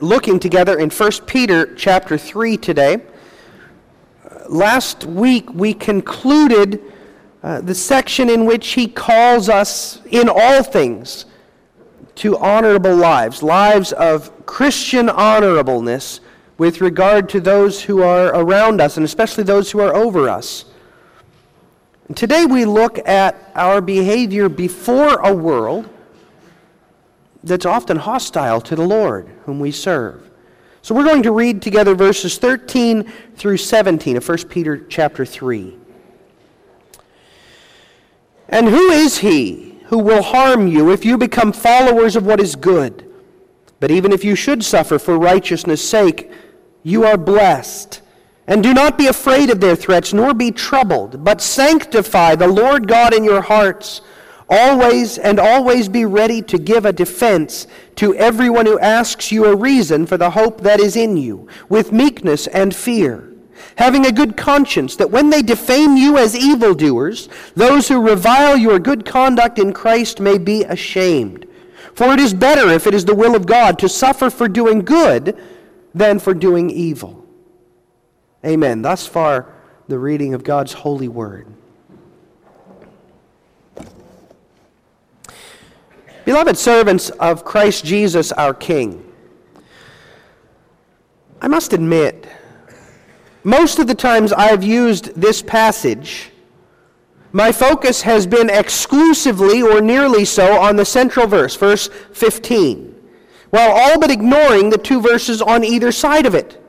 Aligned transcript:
looking 0.00 0.38
together 0.38 0.78
in 0.78 0.90
1 0.90 1.10
Peter 1.26 1.74
chapter 1.74 2.16
3 2.16 2.56
today. 2.56 3.02
Last 4.48 5.04
week 5.04 5.52
we 5.52 5.74
concluded 5.74 6.80
uh, 7.42 7.60
the 7.60 7.74
section 7.74 8.28
in 8.28 8.44
which 8.44 8.68
he 8.68 8.86
calls 8.86 9.48
us 9.48 10.00
in 10.06 10.28
all 10.28 10.62
things 10.62 11.26
to 12.16 12.36
honorable 12.36 12.94
lives, 12.94 13.42
lives 13.42 13.92
of 13.92 14.46
Christian 14.46 15.08
honorableness 15.08 16.20
with 16.58 16.80
regard 16.80 17.28
to 17.30 17.40
those 17.40 17.82
who 17.82 18.02
are 18.02 18.26
around 18.34 18.80
us 18.80 18.96
and 18.96 19.04
especially 19.04 19.44
those 19.44 19.70
who 19.70 19.80
are 19.80 19.94
over 19.94 20.28
us. 20.28 20.66
And 22.08 22.16
today 22.16 22.44
we 22.44 22.64
look 22.64 22.98
at 23.08 23.52
our 23.54 23.80
behavior 23.80 24.48
before 24.48 25.20
a 25.20 25.32
world 25.32 25.88
that's 27.42 27.66
often 27.66 27.96
hostile 27.96 28.60
to 28.60 28.76
the 28.76 28.86
Lord 28.86 29.28
whom 29.44 29.60
we 29.60 29.70
serve. 29.70 30.30
So 30.82 30.94
we're 30.94 31.04
going 31.04 31.22
to 31.24 31.32
read 31.32 31.60
together 31.60 31.94
verses 31.94 32.38
13 32.38 33.10
through 33.36 33.58
17 33.58 34.16
of 34.16 34.26
1 34.26 34.48
Peter 34.48 34.84
chapter 34.88 35.24
3. 35.24 35.76
And 38.48 38.68
who 38.68 38.90
is 38.90 39.18
he 39.18 39.78
who 39.86 39.98
will 39.98 40.22
harm 40.22 40.66
you 40.66 40.90
if 40.90 41.04
you 41.04 41.18
become 41.18 41.52
followers 41.52 42.16
of 42.16 42.26
what 42.26 42.40
is 42.40 42.56
good? 42.56 43.06
But 43.78 43.90
even 43.90 44.12
if 44.12 44.24
you 44.24 44.34
should 44.34 44.64
suffer 44.64 44.98
for 44.98 45.18
righteousness' 45.18 45.86
sake, 45.86 46.30
you 46.82 47.04
are 47.04 47.16
blessed. 47.16 48.02
And 48.46 48.62
do 48.62 48.74
not 48.74 48.98
be 48.98 49.06
afraid 49.06 49.50
of 49.50 49.60
their 49.60 49.76
threats, 49.76 50.12
nor 50.12 50.34
be 50.34 50.50
troubled, 50.50 51.24
but 51.24 51.40
sanctify 51.40 52.34
the 52.34 52.48
Lord 52.48 52.88
God 52.88 53.14
in 53.14 53.22
your 53.22 53.42
hearts 53.42 54.00
Always 54.52 55.16
and 55.16 55.38
always 55.38 55.88
be 55.88 56.04
ready 56.04 56.42
to 56.42 56.58
give 56.58 56.84
a 56.84 56.92
defense 56.92 57.68
to 57.96 58.16
everyone 58.16 58.66
who 58.66 58.80
asks 58.80 59.30
you 59.30 59.44
a 59.44 59.54
reason 59.54 60.06
for 60.06 60.16
the 60.16 60.30
hope 60.30 60.62
that 60.62 60.80
is 60.80 60.96
in 60.96 61.16
you, 61.16 61.46
with 61.68 61.92
meekness 61.92 62.48
and 62.48 62.74
fear, 62.74 63.32
having 63.76 64.04
a 64.06 64.12
good 64.12 64.36
conscience 64.36 64.96
that 64.96 65.12
when 65.12 65.30
they 65.30 65.42
defame 65.42 65.96
you 65.96 66.18
as 66.18 66.36
evildoers, 66.36 67.28
those 67.54 67.86
who 67.86 68.04
revile 68.04 68.56
your 68.56 68.80
good 68.80 69.06
conduct 69.06 69.60
in 69.60 69.72
Christ 69.72 70.18
may 70.18 70.36
be 70.36 70.64
ashamed. 70.64 71.46
For 71.94 72.12
it 72.12 72.18
is 72.18 72.34
better, 72.34 72.70
if 72.70 72.88
it 72.88 72.94
is 72.94 73.04
the 73.04 73.14
will 73.14 73.36
of 73.36 73.46
God, 73.46 73.78
to 73.78 73.88
suffer 73.88 74.30
for 74.30 74.48
doing 74.48 74.80
good 74.80 75.40
than 75.94 76.18
for 76.18 76.34
doing 76.34 76.70
evil. 76.70 77.24
Amen. 78.44 78.82
Thus 78.82 79.06
far, 79.06 79.54
the 79.86 79.98
reading 79.98 80.34
of 80.34 80.42
God's 80.42 80.72
holy 80.72 81.08
word. 81.08 81.46
Beloved 86.30 86.56
servants 86.56 87.10
of 87.10 87.44
Christ 87.44 87.84
Jesus 87.84 88.30
our 88.30 88.54
King, 88.54 89.04
I 91.42 91.48
must 91.48 91.72
admit, 91.72 92.24
most 93.42 93.80
of 93.80 93.88
the 93.88 93.96
times 93.96 94.32
I've 94.32 94.62
used 94.62 95.20
this 95.20 95.42
passage, 95.42 96.30
my 97.32 97.50
focus 97.50 98.02
has 98.02 98.28
been 98.28 98.48
exclusively 98.48 99.60
or 99.60 99.80
nearly 99.80 100.24
so 100.24 100.60
on 100.60 100.76
the 100.76 100.84
central 100.84 101.26
verse, 101.26 101.56
verse 101.56 101.90
15, 102.12 102.94
while 103.50 103.72
all 103.72 103.98
but 103.98 104.12
ignoring 104.12 104.70
the 104.70 104.78
two 104.78 105.00
verses 105.00 105.42
on 105.42 105.64
either 105.64 105.90
side 105.90 106.26
of 106.26 106.36
it. 106.36 106.64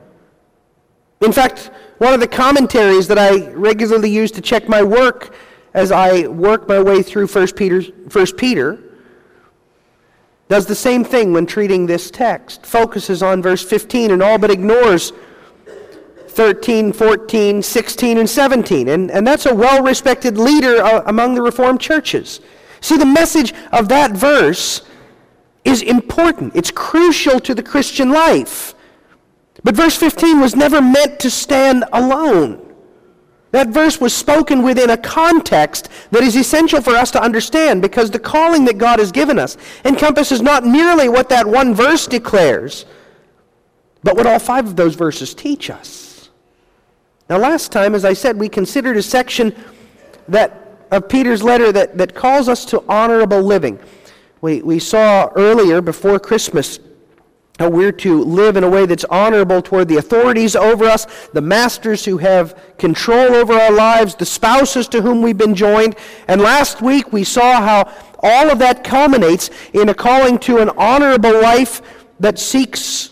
In 1.20 1.30
fact, 1.30 1.70
one 1.98 2.12
of 2.12 2.18
the 2.18 2.26
commentaries 2.26 3.06
that 3.06 3.16
I 3.16 3.52
regularly 3.52 4.10
use 4.10 4.32
to 4.32 4.40
check 4.40 4.68
my 4.68 4.82
work 4.82 5.36
as 5.72 5.92
I 5.92 6.26
work 6.26 6.66
my 6.66 6.82
way 6.82 7.00
through 7.00 7.28
1 7.28 7.52
Peter, 7.52 7.80
1 7.80 8.26
Peter 8.36 8.88
does 10.48 10.66
the 10.66 10.74
same 10.74 11.04
thing 11.04 11.32
when 11.32 11.46
treating 11.46 11.86
this 11.86 12.10
text, 12.10 12.66
focuses 12.66 13.22
on 13.22 13.42
verse 13.42 13.62
15 13.62 14.10
and 14.10 14.22
all 14.22 14.38
but 14.38 14.50
ignores 14.50 15.12
13, 16.28 16.92
14, 16.92 17.62
16, 17.62 18.18
and 18.18 18.28
17. 18.28 18.88
And, 18.88 19.10
and 19.10 19.26
that's 19.26 19.46
a 19.46 19.54
well 19.54 19.82
respected 19.82 20.38
leader 20.38 20.82
uh, 20.82 21.02
among 21.06 21.34
the 21.34 21.42
Reformed 21.42 21.80
churches. 21.80 22.40
See, 22.80 22.96
the 22.96 23.06
message 23.06 23.52
of 23.70 23.88
that 23.88 24.12
verse 24.12 24.82
is 25.64 25.82
important, 25.82 26.56
it's 26.56 26.70
crucial 26.70 27.38
to 27.40 27.54
the 27.54 27.62
Christian 27.62 28.10
life. 28.10 28.74
But 29.62 29.76
verse 29.76 29.96
15 29.96 30.40
was 30.40 30.56
never 30.56 30.82
meant 30.82 31.20
to 31.20 31.30
stand 31.30 31.84
alone. 31.92 32.71
That 33.52 33.68
verse 33.68 34.00
was 34.00 34.16
spoken 34.16 34.62
within 34.62 34.90
a 34.90 34.96
context 34.96 35.90
that 36.10 36.22
is 36.22 36.36
essential 36.36 36.80
for 36.80 36.96
us 36.96 37.10
to 37.12 37.22
understand 37.22 37.82
because 37.82 38.10
the 38.10 38.18
calling 38.18 38.64
that 38.64 38.78
God 38.78 38.98
has 38.98 39.12
given 39.12 39.38
us 39.38 39.58
encompasses 39.84 40.40
not 40.40 40.64
merely 40.64 41.08
what 41.08 41.28
that 41.28 41.46
one 41.46 41.74
verse 41.74 42.06
declares, 42.06 42.86
but 44.02 44.16
what 44.16 44.26
all 44.26 44.38
five 44.38 44.66
of 44.66 44.74
those 44.74 44.94
verses 44.94 45.34
teach 45.34 45.68
us. 45.68 46.30
Now, 47.28 47.38
last 47.38 47.70
time, 47.70 47.94
as 47.94 48.06
I 48.06 48.14
said, 48.14 48.38
we 48.38 48.48
considered 48.48 48.96
a 48.96 49.02
section 49.02 49.54
that, 50.28 50.78
of 50.90 51.08
Peter's 51.08 51.42
letter 51.42 51.72
that, 51.72 51.98
that 51.98 52.14
calls 52.14 52.48
us 52.48 52.64
to 52.66 52.82
honorable 52.88 53.42
living. 53.42 53.78
We, 54.40 54.62
we 54.62 54.78
saw 54.78 55.30
earlier, 55.36 55.82
before 55.82 56.18
Christmas, 56.18 56.80
we're 57.60 57.92
to 57.92 58.24
live 58.24 58.56
in 58.56 58.64
a 58.64 58.70
way 58.70 58.86
that's 58.86 59.04
honorable 59.04 59.62
toward 59.62 59.88
the 59.88 59.96
authorities 59.98 60.56
over 60.56 60.84
us, 60.84 61.06
the 61.32 61.40
masters 61.40 62.04
who 62.04 62.18
have 62.18 62.58
control 62.78 63.34
over 63.34 63.52
our 63.52 63.70
lives, 63.70 64.14
the 64.14 64.26
spouses 64.26 64.88
to 64.88 65.02
whom 65.02 65.22
we've 65.22 65.36
been 65.36 65.54
joined. 65.54 65.96
And 66.28 66.40
last 66.40 66.80
week 66.80 67.12
we 67.12 67.24
saw 67.24 67.60
how 67.60 67.92
all 68.20 68.50
of 68.50 68.58
that 68.60 68.84
culminates 68.84 69.50
in 69.74 69.88
a 69.88 69.94
calling 69.94 70.38
to 70.40 70.58
an 70.58 70.70
honorable 70.70 71.40
life 71.40 71.82
that 72.20 72.38
seeks 72.38 73.10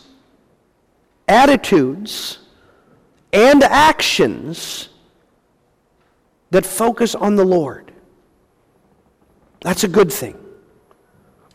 attitudes 1.28 2.38
and 3.32 3.62
actions 3.62 4.88
that 6.50 6.64
focus 6.66 7.14
on 7.14 7.36
the 7.36 7.44
Lord. 7.44 7.92
That's 9.60 9.84
a 9.84 9.88
good 9.88 10.12
thing. 10.12 10.39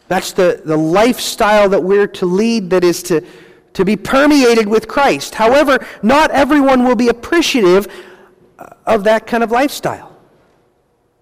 That's 0.07 0.31
the, 0.33 0.61
the 0.63 0.77
lifestyle 0.77 1.69
that 1.69 1.83
we're 1.83 2.07
to 2.07 2.25
lead 2.25 2.69
that 2.69 2.83
is 2.83 3.01
to, 3.03 3.25
to 3.73 3.85
be 3.85 3.95
permeated 3.95 4.67
with 4.67 4.87
Christ. 4.87 5.35
However, 5.35 5.85
not 6.03 6.31
everyone 6.31 6.83
will 6.83 6.95
be 6.95 7.09
appreciative 7.09 7.87
uh, 8.59 8.69
of 8.85 9.03
that 9.05 9.25
kind 9.25 9.43
of 9.43 9.51
lifestyle. 9.51 10.17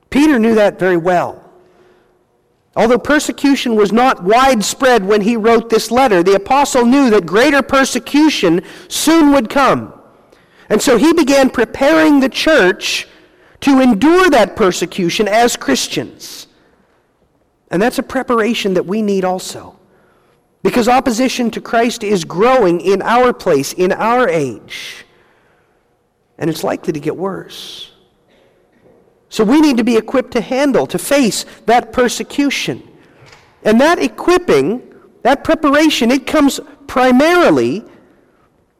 Peter 0.10 0.38
knew 0.38 0.56
that 0.56 0.78
very 0.78 0.98
well. 0.98 1.40
Although 2.76 3.00
persecution 3.00 3.76
was 3.76 3.92
not 3.92 4.24
widespread 4.24 5.06
when 5.06 5.22
he 5.22 5.38
wrote 5.38 5.70
this 5.70 5.92
letter, 5.92 6.24
the 6.24 6.36
apostle 6.36 6.86
knew 6.86 7.10
that 7.12 7.26
greater 7.26 7.62
persecution 7.62 8.62
soon 8.88 9.32
would 9.32 9.50
come. 9.50 9.94
And 10.70 10.82
so 10.82 10.98
he 10.98 11.14
began 11.14 11.50
preparing 11.50 12.20
the 12.20 12.30
church 12.30 13.08
to 13.62 13.80
endure 13.80 14.30
that 14.32 14.56
persecution 14.56 15.28
as 15.28 15.56
Christians. 15.56 16.48
And 17.74 17.82
that's 17.82 17.98
a 17.98 18.04
preparation 18.04 18.76
that 18.76 18.86
we 18.86 19.02
need 19.02 19.26
also. 19.26 19.80
Because 20.62 20.88
opposition 20.88 21.50
to 21.52 21.60
Christ 21.60 22.04
is 22.04 22.24
growing 22.24 22.80
in 22.80 23.02
our 23.02 23.34
place, 23.34 23.74
in 23.74 23.92
our 23.92 24.30
age. 24.30 25.06
And 26.38 26.52
it's 26.52 26.64
likely 26.64 26.94
to 26.94 27.00
get 27.00 27.18
worse. 27.18 27.92
So 29.30 29.44
we 29.44 29.60
need 29.60 29.78
to 29.78 29.84
be 29.84 29.98
equipped 29.98 30.34
to 30.34 30.42
handle, 30.42 30.86
to 30.86 31.00
face 31.00 31.48
that 31.66 31.92
persecution. 31.92 32.88
And 33.64 33.82
that 33.82 33.98
equipping, 33.98 34.94
that 35.24 35.44
preparation, 35.44 36.12
it 36.12 36.28
comes 36.28 36.60
primarily 36.86 37.84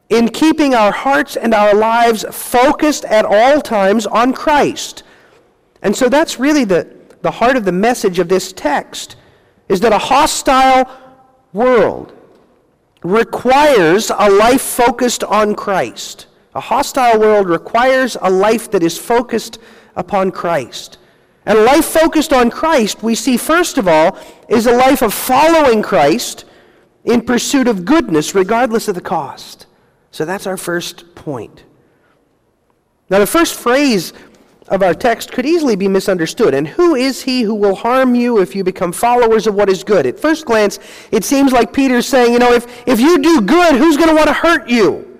in 0.08 0.28
keeping 0.28 0.72
our 0.76 0.92
hearts 0.92 1.34
and 1.34 1.52
our 1.52 1.74
lives 1.74 2.24
focused 2.30 3.04
at 3.06 3.24
all 3.24 3.60
times 3.60 4.06
on 4.06 4.32
Christ. 4.32 5.02
And 5.82 5.96
so 5.96 6.08
that's 6.08 6.38
really 6.38 6.64
the, 6.64 6.93
the 7.24 7.30
heart 7.30 7.56
of 7.56 7.64
the 7.64 7.72
message 7.72 8.18
of 8.18 8.28
this 8.28 8.52
text 8.52 9.16
is 9.70 9.80
that 9.80 9.94
a 9.94 9.98
hostile 9.98 10.86
world 11.54 12.12
requires 13.02 14.10
a 14.10 14.28
life 14.28 14.60
focused 14.60 15.24
on 15.24 15.54
Christ. 15.54 16.26
A 16.54 16.60
hostile 16.60 17.18
world 17.18 17.48
requires 17.48 18.18
a 18.20 18.30
life 18.30 18.70
that 18.72 18.82
is 18.82 18.98
focused 18.98 19.58
upon 19.96 20.32
Christ. 20.32 20.98
And 21.46 21.56
a 21.56 21.62
life 21.62 21.86
focused 21.86 22.34
on 22.34 22.50
Christ, 22.50 23.02
we 23.02 23.14
see 23.14 23.38
first 23.38 23.78
of 23.78 23.88
all, 23.88 24.18
is 24.50 24.66
a 24.66 24.76
life 24.76 25.00
of 25.00 25.14
following 25.14 25.80
Christ 25.80 26.44
in 27.04 27.22
pursuit 27.22 27.68
of 27.68 27.86
goodness, 27.86 28.34
regardless 28.34 28.86
of 28.86 28.96
the 28.96 29.00
cost. 29.00 29.64
So 30.10 30.26
that's 30.26 30.46
our 30.46 30.58
first 30.58 31.14
point. 31.14 31.64
Now, 33.08 33.18
the 33.18 33.26
first 33.26 33.54
phrase 33.54 34.12
of 34.68 34.82
our 34.82 34.94
text 34.94 35.32
could 35.32 35.44
easily 35.44 35.76
be 35.76 35.88
misunderstood. 35.88 36.54
And 36.54 36.66
who 36.66 36.94
is 36.94 37.22
he 37.22 37.42
who 37.42 37.54
will 37.54 37.74
harm 37.74 38.14
you 38.14 38.40
if 38.40 38.54
you 38.56 38.64
become 38.64 38.92
followers 38.92 39.46
of 39.46 39.54
what 39.54 39.68
is 39.68 39.84
good? 39.84 40.06
At 40.06 40.18
first 40.18 40.46
glance, 40.46 40.78
it 41.10 41.24
seems 41.24 41.52
like 41.52 41.72
Peter's 41.72 42.06
saying, 42.06 42.32
you 42.32 42.38
know, 42.38 42.52
if, 42.52 42.66
if 42.88 43.00
you 43.00 43.18
do 43.18 43.42
good, 43.42 43.76
who's 43.76 43.96
going 43.96 44.08
to 44.08 44.14
want 44.14 44.28
to 44.28 44.32
hurt 44.32 44.68
you? 44.68 45.18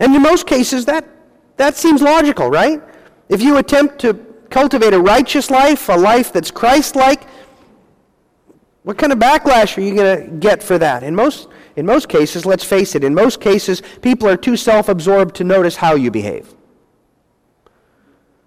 And 0.00 0.14
in 0.14 0.22
most 0.22 0.46
cases, 0.46 0.84
that, 0.86 1.08
that 1.56 1.76
seems 1.76 2.02
logical, 2.02 2.50
right? 2.50 2.82
If 3.28 3.40
you 3.40 3.56
attempt 3.56 4.00
to 4.00 4.14
cultivate 4.50 4.92
a 4.92 5.00
righteous 5.00 5.50
life, 5.50 5.88
a 5.88 5.96
life 5.96 6.32
that's 6.32 6.50
Christ 6.50 6.96
like, 6.96 7.26
what 8.82 8.98
kind 8.98 9.12
of 9.12 9.18
backlash 9.18 9.78
are 9.78 9.80
you 9.80 9.94
going 9.94 10.24
to 10.24 10.30
get 10.36 10.62
for 10.62 10.76
that? 10.76 11.02
In 11.02 11.14
most, 11.14 11.48
in 11.76 11.86
most 11.86 12.10
cases, 12.10 12.44
let's 12.44 12.64
face 12.64 12.94
it, 12.94 13.02
in 13.02 13.14
most 13.14 13.40
cases, 13.40 13.82
people 14.02 14.28
are 14.28 14.36
too 14.36 14.58
self 14.58 14.90
absorbed 14.90 15.34
to 15.36 15.44
notice 15.44 15.76
how 15.76 15.94
you 15.94 16.10
behave. 16.10 16.54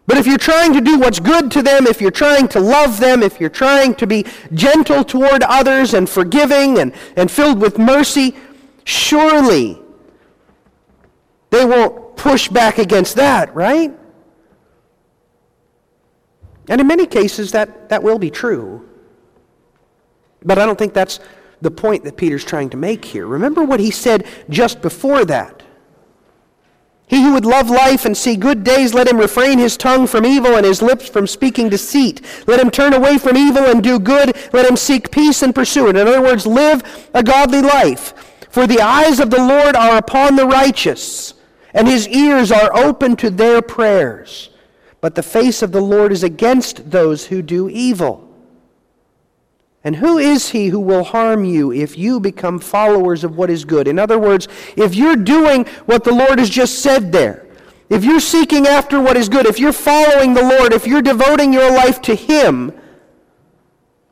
But 0.07 0.17
if 0.17 0.25
you're 0.25 0.37
trying 0.37 0.73
to 0.73 0.79
do 0.79 0.97
what's 0.97 1.19
good 1.19 1.51
to 1.51 1.61
them, 1.61 1.85
if 1.85 1.99
you're 1.99 2.11
trying 2.11 2.47
to 2.49 2.61
love 2.61 2.99
them, 2.99 3.21
if 3.21 3.41
you're 3.41 3.49
trying 3.49 3.93
to 3.95 4.07
be 4.07 4.25
gentle 4.53 5.03
toward 5.03 5.43
others 5.43 5.93
and 5.93 6.09
forgiving 6.09 6.79
and, 6.79 6.93
and 7.17 7.29
filled 7.29 7.59
with 7.59 7.77
mercy, 7.77 8.33
surely 8.85 9.77
they 11.49 11.65
won't 11.65 12.15
push 12.15 12.47
back 12.47 12.77
against 12.77 13.17
that, 13.17 13.53
right? 13.53 13.93
And 16.69 16.81
in 16.81 16.87
many 16.87 17.05
cases, 17.05 17.51
that, 17.51 17.89
that 17.89 18.01
will 18.01 18.17
be 18.17 18.31
true. 18.31 18.87
But 20.43 20.57
I 20.57 20.65
don't 20.65 20.79
think 20.79 20.93
that's 20.93 21.19
the 21.61 21.71
point 21.71 22.05
that 22.05 22.15
Peter's 22.15 22.45
trying 22.45 22.69
to 22.69 22.77
make 22.77 23.03
here. 23.03 23.27
Remember 23.27 23.63
what 23.63 23.81
he 23.81 23.91
said 23.91 24.25
just 24.49 24.81
before 24.81 25.25
that. 25.25 25.56
He 27.07 27.23
who 27.23 27.33
would 27.33 27.45
love 27.45 27.69
life 27.69 28.03
and 28.03 28.15
see 28.15 28.35
good 28.35 28.65
days, 28.65 28.93
let 28.93 29.07
him 29.07 29.17
refrain 29.17 29.59
his 29.59 29.77
tongue 29.77 30.07
from 30.07 30.25
evil 30.25 30.55
and 30.55 30.65
his 30.65 30.81
lips 30.81 31.07
from 31.07 31.25
speaking 31.25 31.69
deceit. 31.69 32.21
Let 32.47 32.59
him 32.59 32.69
turn 32.69 32.93
away 32.93 33.17
from 33.17 33.37
evil 33.37 33.63
and 33.63 33.81
do 33.81 33.97
good. 33.97 34.35
Let 34.51 34.69
him 34.69 34.75
seek 34.75 35.09
peace 35.09 35.41
and 35.41 35.55
pursue 35.55 35.87
it. 35.87 35.95
In 35.95 36.05
other 36.05 36.21
words, 36.21 36.45
live 36.45 37.09
a 37.13 37.23
godly 37.23 37.61
life. 37.61 38.13
For 38.49 38.67
the 38.67 38.81
eyes 38.81 39.21
of 39.21 39.29
the 39.29 39.41
Lord 39.41 39.75
are 39.77 39.97
upon 39.97 40.35
the 40.35 40.45
righteous, 40.45 41.33
and 41.73 41.87
his 41.87 42.09
ears 42.09 42.51
are 42.51 42.75
open 42.75 43.15
to 43.17 43.29
their 43.29 43.61
prayers. 43.61 44.49
But 44.99 45.15
the 45.15 45.23
face 45.23 45.61
of 45.61 45.71
the 45.71 45.81
Lord 45.81 46.11
is 46.11 46.23
against 46.23 46.91
those 46.91 47.27
who 47.27 47.41
do 47.41 47.69
evil. 47.69 48.26
And 49.83 49.95
who 49.95 50.17
is 50.17 50.49
he 50.49 50.67
who 50.67 50.79
will 50.79 51.03
harm 51.03 51.45
you 51.45 51.71
if 51.71 51.97
you 51.97 52.19
become 52.19 52.59
followers 52.59 53.23
of 53.23 53.37
what 53.37 53.49
is 53.49 53.63
good? 53.63 53.87
In 53.87 53.99
other 53.99 54.19
words, 54.19 54.47
if 54.75 54.95
you're 54.95 55.15
doing 55.15 55.65
what 55.85 56.03
the 56.03 56.11
Lord 56.11 56.39
has 56.39 56.49
just 56.49 56.79
said 56.79 57.11
there, 57.11 57.45
if 57.89 58.03
you're 58.03 58.19
seeking 58.19 58.67
after 58.67 58.99
what 58.99 59.15
is 59.15 59.29
good, 59.29 59.45
if 59.45 59.59
you're 59.59 59.71
following 59.71 60.33
the 60.33 60.41
Lord, 60.41 60.73
if 60.73 60.85
you're 60.85 61.01
devoting 61.01 61.53
your 61.53 61.71
life 61.71 62.01
to 62.01 62.15
Him, 62.15 62.73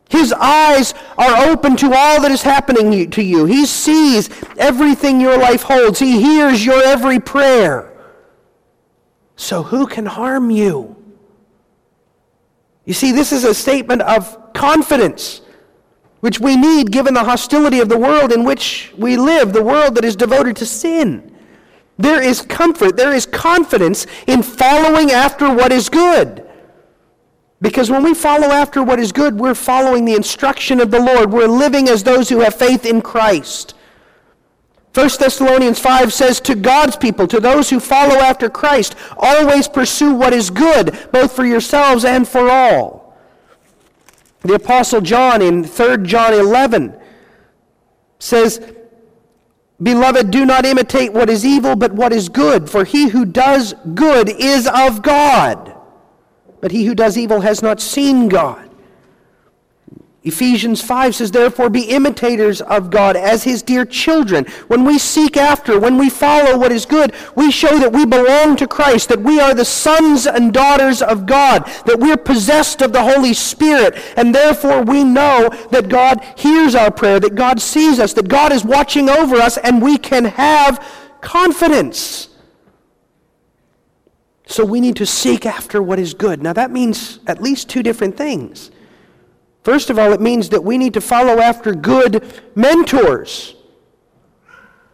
His 0.09 0.31
eyes 0.31 0.93
are 1.17 1.49
open 1.49 1.75
to 1.77 1.87
all 1.87 2.21
that 2.21 2.31
is 2.31 2.43
happening 2.43 3.09
to 3.09 3.21
you. 3.21 3.45
He 3.45 3.65
sees 3.65 4.29
everything 4.57 5.19
your 5.19 5.37
life 5.37 5.63
holds, 5.63 5.99
He 5.99 6.21
hears 6.21 6.65
your 6.65 6.81
every 6.83 7.19
prayer. 7.19 7.91
So 9.35 9.63
who 9.63 9.87
can 9.87 10.05
harm 10.05 10.51
you? 10.51 10.95
You 12.85 12.93
see, 12.93 13.11
this 13.11 13.33
is 13.33 13.43
a 13.43 13.53
statement 13.53 14.03
of 14.03 14.53
confidence 14.53 15.41
which 16.19 16.39
we 16.39 16.55
need 16.55 16.91
given 16.91 17.13
the 17.13 17.23
hostility 17.23 17.79
of 17.79 17.89
the 17.89 17.97
world 17.97 18.31
in 18.31 18.43
which 18.43 18.93
we 18.97 19.17
live, 19.17 19.53
the 19.53 19.63
world 19.63 19.95
that 19.95 20.05
is 20.05 20.15
devoted 20.15 20.55
to 20.57 20.65
sin. 20.65 21.35
There 21.97 22.21
is 22.21 22.41
comfort, 22.41 22.97
there 22.97 23.13
is 23.13 23.25
confidence 23.25 24.05
in 24.27 24.43
following 24.43 25.11
after 25.11 25.53
what 25.53 25.71
is 25.71 25.89
good. 25.89 26.45
Because 27.61 27.89
when 27.89 28.03
we 28.03 28.13
follow 28.13 28.47
after 28.47 28.83
what 28.83 28.99
is 28.99 29.11
good, 29.11 29.39
we're 29.39 29.55
following 29.55 30.05
the 30.05 30.15
instruction 30.15 30.81
of 30.81 30.91
the 30.91 30.99
Lord. 30.99 31.31
We're 31.31 31.47
living 31.47 31.87
as 31.87 32.03
those 32.03 32.29
who 32.29 32.41
have 32.41 32.55
faith 32.55 32.85
in 32.85 33.01
Christ. 33.01 33.73
1 34.93 35.09
Thessalonians 35.19 35.79
5 35.79 36.13
says, 36.13 36.39
To 36.41 36.55
God's 36.55 36.95
people, 36.95 37.27
to 37.27 37.39
those 37.39 37.69
who 37.69 37.79
follow 37.79 38.15
after 38.15 38.49
Christ, 38.49 38.95
always 39.17 39.67
pursue 39.67 40.13
what 40.13 40.33
is 40.33 40.49
good, 40.49 41.09
both 41.11 41.35
for 41.35 41.45
yourselves 41.45 42.05
and 42.05 42.27
for 42.27 42.49
all. 42.49 43.04
The 44.45 44.53
Apostle 44.53 45.01
John 45.01 45.41
in 45.41 45.63
3 45.63 46.03
John 46.03 46.31
11 46.31 46.95
says, 48.19 48.61
Beloved, 49.81 50.29
do 50.29 50.45
not 50.45 50.67
imitate 50.67 51.11
what 51.11 51.31
is 51.31 51.43
evil, 51.43 51.75
but 51.75 51.93
what 51.93 52.13
is 52.13 52.29
good, 52.29 52.69
for 52.69 52.85
he 52.85 53.09
who 53.09 53.25
does 53.25 53.73
good 53.95 54.29
is 54.29 54.69
of 54.71 55.01
God. 55.01 55.75
But 56.61 56.71
he 56.71 56.85
who 56.85 56.93
does 56.93 57.17
evil 57.17 57.41
has 57.41 57.63
not 57.63 57.81
seen 57.81 58.29
God. 58.29 58.64
Ephesians 60.25 60.81
5 60.81 61.15
says, 61.15 61.29
Therefore, 61.29 61.69
be 61.69 61.83
imitators 61.83 62.59
of 62.59 62.89
God 62.89 63.15
as 63.15 63.43
his 63.43 63.61
dear 63.61 63.85
children. 63.85 64.45
When 64.67 64.83
we 64.83 64.97
seek 64.97 65.37
after, 65.37 65.79
when 65.79 65.99
we 65.99 66.09
follow 66.09 66.57
what 66.57 66.71
is 66.71 66.87
good, 66.87 67.13
we 67.35 67.51
show 67.51 67.77
that 67.77 67.93
we 67.93 68.07
belong 68.07 68.55
to 68.55 68.67
Christ, 68.67 69.09
that 69.09 69.21
we 69.21 69.39
are 69.39 69.53
the 69.53 69.63
sons 69.63 70.25
and 70.25 70.51
daughters 70.51 71.03
of 71.03 71.27
God, 71.27 71.65
that 71.85 71.99
we're 71.99 72.17
possessed 72.17 72.81
of 72.81 72.91
the 72.91 73.03
Holy 73.03 73.35
Spirit, 73.35 73.95
and 74.17 74.33
therefore 74.33 74.81
we 74.81 75.03
know 75.03 75.49
that 75.69 75.89
God 75.89 76.25
hears 76.35 76.73
our 76.73 76.89
prayer, 76.89 77.19
that 77.19 77.35
God 77.35 77.61
sees 77.61 77.99
us, 77.99 78.13
that 78.13 78.27
God 78.27 78.51
is 78.51 78.65
watching 78.65 79.09
over 79.11 79.35
us, 79.35 79.57
and 79.59 79.79
we 79.79 79.95
can 79.95 80.25
have 80.25 80.83
confidence. 81.21 82.29
So 84.47 84.65
we 84.65 84.81
need 84.81 84.95
to 84.95 85.05
seek 85.05 85.45
after 85.45 85.83
what 85.83 85.99
is 85.99 86.15
good. 86.15 86.41
Now, 86.41 86.53
that 86.53 86.71
means 86.71 87.19
at 87.27 87.43
least 87.43 87.69
two 87.69 87.83
different 87.83 88.17
things. 88.17 88.71
First 89.65 89.89
of 89.89 89.97
all, 89.97 90.13
it 90.13 90.21
means 90.21 90.49
that 90.49 90.63
we 90.63 90.77
need 90.77 90.93
to 90.93 91.01
follow 91.01 91.39
after 91.39 91.73
good 91.73 92.23
mentors. 92.53 93.55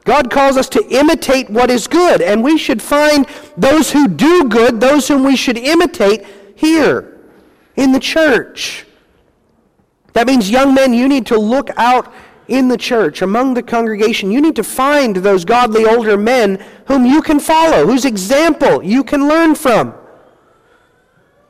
God 0.06 0.32
calls 0.32 0.56
us 0.56 0.70
to 0.70 0.88
imitate 0.88 1.50
what 1.50 1.70
is 1.70 1.88
good, 1.88 2.22
and 2.22 2.42
we 2.42 2.58
should 2.58 2.82
find 2.82 3.28
those 3.58 3.92
who 3.92 4.08
do 4.08 4.46
good, 4.46 4.80
those 4.80 5.10
whom 5.10 5.26
we 5.26 5.36
should 5.36 5.58
imitate 5.58 6.26
here 6.56 7.20
in 7.76 7.92
the 7.92 8.00
church. 8.00 8.86
That 10.14 10.26
means, 10.26 10.50
young 10.50 10.74
men, 10.74 10.94
you 10.94 11.10
need 11.10 11.26
to 11.28 11.38
look 11.38 11.70
out 11.76 12.14
in 12.48 12.70
the 12.70 12.78
church, 12.78 13.22
among 13.22 13.56
the 13.56 13.64
congregation. 13.64 14.32
You 14.32 14.40
need 14.40 14.56
to 14.56 14.64
find 14.64 15.18
those 15.18 15.44
godly 15.44 15.86
older 15.86 16.16
men 16.16 16.66
whom 16.88 17.06
you 17.06 17.22
can 17.22 17.42
follow, 17.42 17.86
whose 17.86 18.06
example 18.06 18.82
you 18.82 19.04
can 19.04 19.28
learn 19.28 19.56
from. 19.56 19.94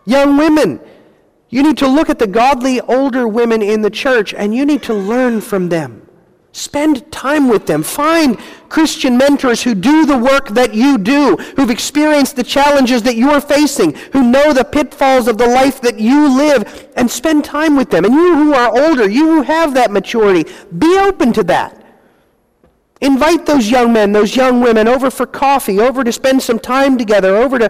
Young 0.06 0.38
women, 0.38 0.81
you 1.51 1.62
need 1.62 1.77
to 1.77 1.88
look 1.88 2.09
at 2.09 2.18
the 2.18 2.27
godly 2.27 2.80
older 2.81 3.27
women 3.27 3.62
in 3.62 3.81
the 3.81 3.89
church 3.89 4.33
and 4.33 4.56
you 4.56 4.65
need 4.65 4.81
to 4.83 4.94
learn 4.94 5.42
from 5.42 5.69
them. 5.69 6.07
Spend 6.53 7.09
time 7.12 7.50
with 7.50 7.65
them. 7.65 7.83
Find 7.83 8.38
Christian 8.68 9.18
mentors 9.18 9.62
who 9.63 9.75
do 9.75 10.06
the 10.06 10.18
work 10.18 10.50
that 10.50 10.74
you 10.74 10.98
do, 10.98 11.36
who've 11.56 11.69
experienced 11.69 12.36
the 12.36 12.44
challenges 12.44 13.03
that 13.03 13.15
you're 13.15 13.39
facing, 13.39 13.94
who 14.13 14.24
know 14.24 14.51
the 14.51 14.65
pitfalls 14.65 15.27
of 15.27 15.38
the 15.38 15.48
life 15.48 15.80
that 15.81 16.00
you 16.00 16.36
live, 16.36 16.89
and 16.98 17.09
spend 17.09 17.45
time 17.45 17.77
with 17.77 17.89
them. 17.89 18.04
And 18.04 18.13
you 18.13 18.36
who 18.36 18.54
are 18.54 18.69
older, 18.69 19.09
you 19.09 19.27
who 19.27 19.42
have 19.44 19.74
that 19.75 19.92
maturity, 19.92 20.50
be 20.77 20.97
open 21.00 21.31
to 21.33 21.44
that. 21.44 21.77
Invite 23.00 23.45
those 23.45 23.69
young 23.69 23.94
men, 23.94 24.12
those 24.12 24.36
young 24.36 24.62
women 24.62 24.87
over 24.87 25.09
for 25.09 25.26
coffee, 25.26 25.80
over 25.80 26.04
to 26.04 26.11
spend 26.11 26.42
some 26.44 26.59
time 26.59 26.97
together, 26.97 27.35
over 27.35 27.59
to, 27.59 27.69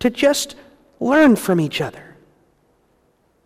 to 0.00 0.10
just 0.10 0.56
learn 0.98 1.36
from 1.36 1.60
each 1.60 1.80
other. 1.80 2.09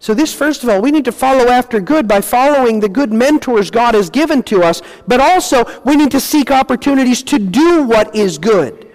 So, 0.04 0.12
this, 0.12 0.34
first 0.34 0.62
of 0.62 0.68
all, 0.68 0.82
we 0.82 0.90
need 0.90 1.06
to 1.06 1.12
follow 1.12 1.48
after 1.48 1.80
good 1.80 2.06
by 2.06 2.20
following 2.20 2.78
the 2.78 2.90
good 2.90 3.10
mentors 3.10 3.70
God 3.70 3.94
has 3.94 4.10
given 4.10 4.42
to 4.42 4.62
us, 4.62 4.82
but 5.08 5.18
also 5.18 5.64
we 5.82 5.96
need 5.96 6.10
to 6.10 6.20
seek 6.20 6.50
opportunities 6.50 7.22
to 7.22 7.38
do 7.38 7.84
what 7.84 8.14
is 8.14 8.36
good. 8.36 8.94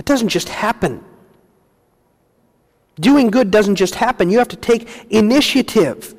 It 0.00 0.04
doesn't 0.04 0.30
just 0.30 0.48
happen. 0.48 1.04
Doing 2.98 3.30
good 3.30 3.52
doesn't 3.52 3.76
just 3.76 3.94
happen. 3.94 4.30
You 4.30 4.38
have 4.38 4.48
to 4.48 4.56
take 4.56 4.88
initiative 5.10 6.12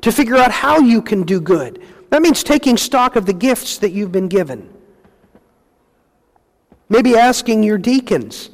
to 0.00 0.10
figure 0.10 0.36
out 0.36 0.50
how 0.50 0.80
you 0.80 1.00
can 1.00 1.22
do 1.22 1.40
good. 1.40 1.80
That 2.10 2.22
means 2.22 2.42
taking 2.42 2.76
stock 2.76 3.14
of 3.14 3.24
the 3.24 3.34
gifts 3.34 3.78
that 3.78 3.92
you've 3.92 4.10
been 4.10 4.26
given. 4.26 4.68
Maybe 6.88 7.14
asking 7.14 7.62
your 7.62 7.78
deacons 7.78 8.50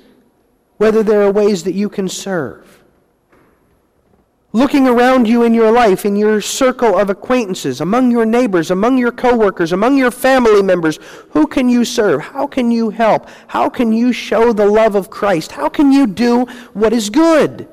whether 0.76 1.02
there 1.02 1.22
are 1.22 1.32
ways 1.32 1.64
that 1.64 1.72
you 1.72 1.88
can 1.88 2.10
serve 2.10 2.73
looking 4.54 4.86
around 4.86 5.26
you 5.26 5.42
in 5.42 5.52
your 5.52 5.72
life, 5.72 6.06
in 6.06 6.14
your 6.14 6.40
circle 6.40 6.96
of 6.96 7.10
acquaintances, 7.10 7.80
among 7.80 8.12
your 8.12 8.24
neighbors, 8.24 8.70
among 8.70 8.96
your 8.96 9.10
coworkers, 9.10 9.72
among 9.72 9.98
your 9.98 10.12
family 10.12 10.62
members, 10.62 11.00
who 11.30 11.44
can 11.44 11.68
you 11.68 11.84
serve? 11.84 12.20
How 12.20 12.46
can 12.46 12.70
you 12.70 12.90
help? 12.90 13.28
How 13.48 13.68
can 13.68 13.92
you 13.92 14.12
show 14.12 14.52
the 14.52 14.64
love 14.64 14.94
of 14.94 15.10
Christ? 15.10 15.50
How 15.50 15.68
can 15.68 15.90
you 15.90 16.06
do 16.06 16.44
what 16.72 16.92
is 16.92 17.10
good? 17.10 17.68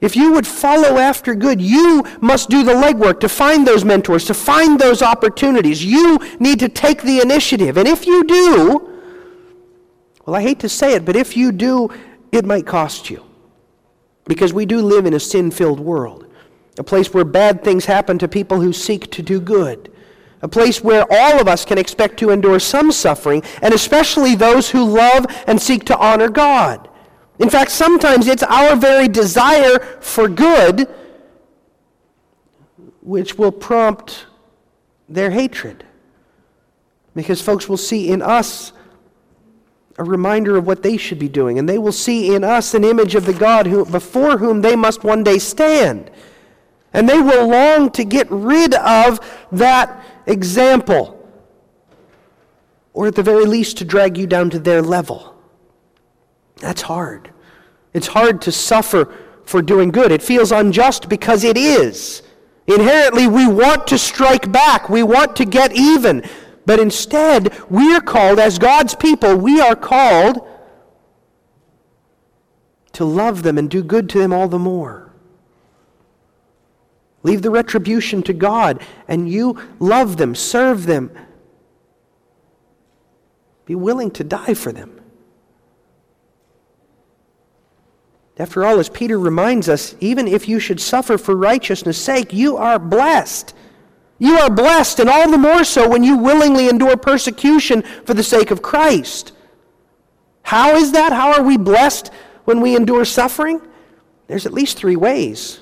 If 0.00 0.14
you 0.14 0.32
would 0.32 0.46
follow 0.46 0.96
after 0.96 1.34
good, 1.34 1.60
you 1.60 2.04
must 2.20 2.48
do 2.48 2.62
the 2.62 2.72
legwork 2.72 3.18
to 3.20 3.28
find 3.28 3.66
those 3.66 3.84
mentors, 3.84 4.24
to 4.26 4.34
find 4.34 4.80
those 4.80 5.02
opportunities. 5.02 5.84
You 5.84 6.20
need 6.38 6.60
to 6.60 6.68
take 6.68 7.02
the 7.02 7.20
initiative. 7.20 7.76
And 7.76 7.88
if 7.88 8.06
you 8.06 8.22
do, 8.22 9.00
well, 10.24 10.36
I 10.36 10.40
hate 10.42 10.60
to 10.60 10.68
say 10.68 10.94
it, 10.94 11.04
but 11.04 11.16
if 11.16 11.36
you 11.36 11.50
do, 11.50 11.90
it 12.30 12.44
might 12.44 12.64
cost 12.64 13.10
you. 13.10 13.24
Because 14.30 14.52
we 14.52 14.64
do 14.64 14.80
live 14.80 15.06
in 15.06 15.14
a 15.14 15.18
sin 15.18 15.50
filled 15.50 15.80
world, 15.80 16.24
a 16.78 16.84
place 16.84 17.12
where 17.12 17.24
bad 17.24 17.64
things 17.64 17.86
happen 17.86 18.16
to 18.18 18.28
people 18.28 18.60
who 18.60 18.72
seek 18.72 19.10
to 19.10 19.22
do 19.22 19.40
good, 19.40 19.92
a 20.40 20.46
place 20.46 20.84
where 20.84 21.04
all 21.10 21.40
of 21.40 21.48
us 21.48 21.64
can 21.64 21.78
expect 21.78 22.16
to 22.20 22.30
endure 22.30 22.60
some 22.60 22.92
suffering, 22.92 23.42
and 23.60 23.74
especially 23.74 24.36
those 24.36 24.70
who 24.70 24.84
love 24.84 25.26
and 25.48 25.60
seek 25.60 25.82
to 25.86 25.98
honor 25.98 26.28
God. 26.28 26.88
In 27.40 27.50
fact, 27.50 27.72
sometimes 27.72 28.28
it's 28.28 28.44
our 28.44 28.76
very 28.76 29.08
desire 29.08 29.80
for 30.00 30.28
good 30.28 30.88
which 33.00 33.36
will 33.36 33.50
prompt 33.50 34.26
their 35.08 35.32
hatred. 35.32 35.84
Because 37.16 37.42
folks 37.42 37.68
will 37.68 37.76
see 37.76 38.10
in 38.10 38.22
us 38.22 38.72
a 40.00 40.04
reminder 40.04 40.56
of 40.56 40.66
what 40.66 40.82
they 40.82 40.96
should 40.96 41.18
be 41.18 41.28
doing, 41.28 41.58
and 41.58 41.68
they 41.68 41.76
will 41.76 41.92
see 41.92 42.34
in 42.34 42.42
us 42.42 42.72
an 42.72 42.84
image 42.84 43.14
of 43.14 43.26
the 43.26 43.34
God 43.34 43.66
who, 43.66 43.84
before 43.84 44.38
whom 44.38 44.62
they 44.62 44.74
must 44.74 45.04
one 45.04 45.22
day 45.22 45.38
stand. 45.38 46.10
And 46.94 47.06
they 47.06 47.20
will 47.20 47.46
long 47.46 47.90
to 47.90 48.04
get 48.04 48.26
rid 48.30 48.72
of 48.74 49.20
that 49.52 50.02
example, 50.24 51.22
or 52.94 53.08
at 53.08 53.14
the 53.14 53.22
very 53.22 53.44
least 53.44 53.76
to 53.76 53.84
drag 53.84 54.16
you 54.16 54.26
down 54.26 54.48
to 54.50 54.58
their 54.58 54.80
level. 54.80 55.34
That's 56.56 56.80
hard. 56.80 57.30
It's 57.92 58.06
hard 58.06 58.40
to 58.42 58.52
suffer 58.52 59.14
for 59.44 59.60
doing 59.60 59.90
good. 59.90 60.12
It 60.12 60.22
feels 60.22 60.50
unjust 60.50 61.10
because 61.10 61.44
it 61.44 61.58
is. 61.58 62.22
Inherently, 62.66 63.26
we 63.26 63.46
want 63.46 63.86
to 63.88 63.98
strike 63.98 64.50
back, 64.50 64.88
we 64.88 65.02
want 65.02 65.36
to 65.36 65.44
get 65.44 65.76
even. 65.76 66.26
But 66.66 66.78
instead, 66.78 67.58
we 67.70 67.94
are 67.94 68.00
called, 68.00 68.38
as 68.38 68.58
God's 68.58 68.94
people, 68.94 69.36
we 69.36 69.60
are 69.60 69.76
called 69.76 70.46
to 72.92 73.04
love 73.04 73.42
them 73.42 73.56
and 73.58 73.70
do 73.70 73.82
good 73.82 74.08
to 74.10 74.18
them 74.18 74.32
all 74.32 74.48
the 74.48 74.58
more. 74.58 75.12
Leave 77.22 77.42
the 77.42 77.50
retribution 77.50 78.22
to 78.24 78.32
God, 78.32 78.82
and 79.06 79.30
you 79.30 79.58
love 79.78 80.16
them, 80.16 80.34
serve 80.34 80.86
them, 80.86 81.10
be 83.66 83.74
willing 83.74 84.10
to 84.12 84.24
die 84.24 84.54
for 84.54 84.72
them. 84.72 85.00
After 88.38 88.64
all, 88.64 88.78
as 88.78 88.88
Peter 88.88 89.18
reminds 89.18 89.68
us, 89.68 89.94
even 90.00 90.26
if 90.26 90.48
you 90.48 90.58
should 90.58 90.80
suffer 90.80 91.18
for 91.18 91.36
righteousness' 91.36 91.98
sake, 91.98 92.32
you 92.32 92.56
are 92.56 92.78
blessed. 92.78 93.54
You 94.20 94.36
are 94.36 94.50
blessed, 94.50 95.00
and 95.00 95.08
all 95.08 95.30
the 95.30 95.38
more 95.38 95.64
so 95.64 95.88
when 95.88 96.04
you 96.04 96.18
willingly 96.18 96.68
endure 96.68 96.96
persecution 96.96 97.80
for 98.04 98.12
the 98.12 98.22
sake 98.22 98.50
of 98.50 98.60
Christ. 98.60 99.32
How 100.42 100.76
is 100.76 100.92
that? 100.92 101.12
How 101.12 101.32
are 101.32 101.42
we 101.42 101.56
blessed 101.56 102.12
when 102.44 102.60
we 102.60 102.76
endure 102.76 103.06
suffering? 103.06 103.62
There's 104.26 104.44
at 104.44 104.52
least 104.52 104.76
three 104.76 104.94
ways. 104.94 105.60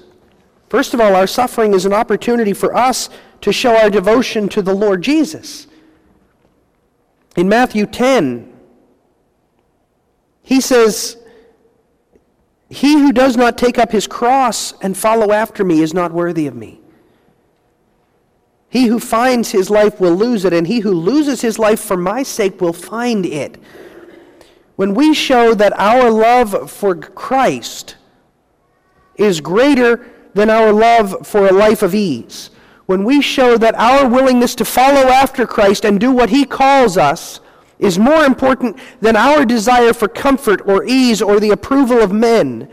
First 0.69 0.93
of 0.93 1.01
all, 1.01 1.15
our 1.15 1.29
suffering 1.29 1.73
is 1.73 1.87
an 1.87 1.93
opportunity 1.93 2.53
for 2.53 2.75
us 2.75 3.09
to 3.43 3.53
show 3.53 3.77
our 3.77 3.91
devotion 3.91 4.49
to 4.49 4.61
the 4.61 4.75
Lord 4.75 5.03
Jesus. 5.03 5.69
In 7.37 7.49
Matthew 7.49 7.87
10, 7.87 8.53
he 10.43 10.61
says, 10.61 11.17
he 12.69 12.95
who 12.95 13.13
does 13.13 13.37
not 13.37 13.57
take 13.57 13.79
up 13.79 13.93
his 13.93 14.09
cross 14.09 14.75
and 14.83 14.97
follow 14.97 15.31
after 15.31 15.65
me 15.65 15.81
is 15.81 15.95
not 15.95 16.11
worthy 16.11 16.49
of 16.49 16.57
me. 16.57 16.81
He 18.71 18.87
who 18.87 18.99
finds 18.99 19.51
his 19.51 19.71
life 19.71 20.01
will 20.01 20.15
lose 20.15 20.45
it, 20.45 20.53
and 20.53 20.67
he 20.67 20.81
who 20.81 20.93
loses 20.93 21.41
his 21.41 21.59
life 21.59 21.81
for 21.81 21.97
my 21.97 22.23
sake 22.23 22.61
will 22.61 22.73
find 22.73 23.25
it. 23.25 23.57
When 24.77 24.95
we 24.95 25.15
show 25.15 25.55
that 25.55 25.73
our 25.79 26.11
love 26.11 26.71
for 26.71 26.95
Christ 26.95 27.97
is 29.17 29.41
greater 29.41 30.11
than 30.35 30.51
our 30.51 30.73
love 30.73 31.27
for 31.27 31.49
a 31.49 31.53
life 31.53 31.83
of 31.83 31.95
ease, 31.95 32.51
when 32.87 33.05
we 33.05 33.21
show 33.21 33.57
that 33.59 33.75
our 33.75 34.09
willingness 34.09 34.55
to 34.57 34.65
follow 34.65 35.09
after 35.09 35.47
Christ 35.47 35.85
and 35.85 35.99
do 35.99 36.13
what 36.13 36.31
he 36.31 36.45
calls 36.45 36.97
us 36.97 37.41
is 37.79 37.99
more 37.99 38.25
important 38.25 38.79
than 39.01 39.17
our 39.17 39.45
desire 39.45 39.93
for 39.93 40.09
comfort 40.09 40.63
or 40.67 40.85
ease 40.85 41.23
or 41.23 41.41
the 41.41 41.51
approval 41.51 42.01
of 42.01 42.13
men. 42.13 42.69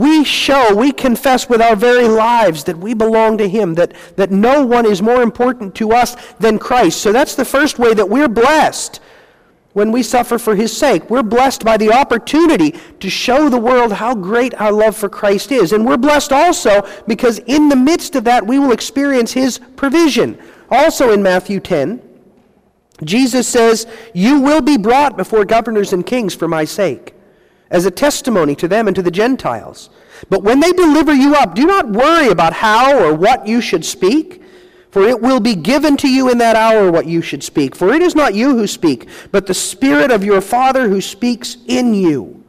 We 0.00 0.24
show, 0.24 0.74
we 0.74 0.92
confess 0.92 1.46
with 1.46 1.60
our 1.60 1.76
very 1.76 2.08
lives 2.08 2.64
that 2.64 2.78
we 2.78 2.94
belong 2.94 3.36
to 3.36 3.46
Him, 3.46 3.74
that, 3.74 3.92
that 4.16 4.30
no 4.30 4.64
one 4.64 4.86
is 4.86 5.02
more 5.02 5.20
important 5.20 5.74
to 5.74 5.92
us 5.92 6.16
than 6.38 6.58
Christ. 6.58 7.02
So 7.02 7.12
that's 7.12 7.34
the 7.34 7.44
first 7.44 7.78
way 7.78 7.92
that 7.92 8.08
we're 8.08 8.26
blessed 8.26 9.00
when 9.74 9.92
we 9.92 10.02
suffer 10.02 10.38
for 10.38 10.56
His 10.56 10.74
sake. 10.74 11.10
We're 11.10 11.22
blessed 11.22 11.66
by 11.66 11.76
the 11.76 11.92
opportunity 11.92 12.80
to 13.00 13.10
show 13.10 13.50
the 13.50 13.58
world 13.58 13.92
how 13.92 14.14
great 14.14 14.54
our 14.54 14.72
love 14.72 14.96
for 14.96 15.10
Christ 15.10 15.52
is. 15.52 15.72
And 15.72 15.84
we're 15.84 15.98
blessed 15.98 16.32
also 16.32 16.88
because 17.06 17.38
in 17.40 17.68
the 17.68 17.76
midst 17.76 18.16
of 18.16 18.24
that, 18.24 18.46
we 18.46 18.58
will 18.58 18.72
experience 18.72 19.32
His 19.32 19.58
provision. 19.76 20.38
Also 20.70 21.12
in 21.12 21.22
Matthew 21.22 21.60
10, 21.60 22.00
Jesus 23.04 23.46
says, 23.46 23.86
You 24.14 24.40
will 24.40 24.62
be 24.62 24.78
brought 24.78 25.18
before 25.18 25.44
governors 25.44 25.92
and 25.92 26.06
kings 26.06 26.34
for 26.34 26.48
my 26.48 26.64
sake, 26.64 27.14
as 27.70 27.86
a 27.86 27.90
testimony 27.90 28.54
to 28.56 28.68
them 28.68 28.86
and 28.86 28.96
to 28.96 29.02
the 29.02 29.10
Gentiles. 29.10 29.90
But 30.28 30.42
when 30.42 30.60
they 30.60 30.72
deliver 30.72 31.14
you 31.14 31.34
up, 31.34 31.54
do 31.54 31.66
not 31.66 31.88
worry 31.88 32.28
about 32.28 32.52
how 32.52 32.98
or 32.98 33.14
what 33.14 33.46
you 33.46 33.60
should 33.60 33.84
speak, 33.84 34.42
for 34.90 35.02
it 35.02 35.20
will 35.20 35.40
be 35.40 35.54
given 35.54 35.96
to 35.98 36.08
you 36.08 36.30
in 36.30 36.38
that 36.38 36.56
hour 36.56 36.90
what 36.90 37.06
you 37.06 37.22
should 37.22 37.44
speak. 37.44 37.76
For 37.76 37.92
it 37.92 38.02
is 38.02 38.14
not 38.14 38.34
you 38.34 38.56
who 38.56 38.66
speak, 38.66 39.08
but 39.30 39.46
the 39.46 39.54
Spirit 39.54 40.10
of 40.10 40.24
your 40.24 40.40
Father 40.40 40.88
who 40.88 41.00
speaks 41.00 41.56
in 41.68 41.94
you. 41.94 42.44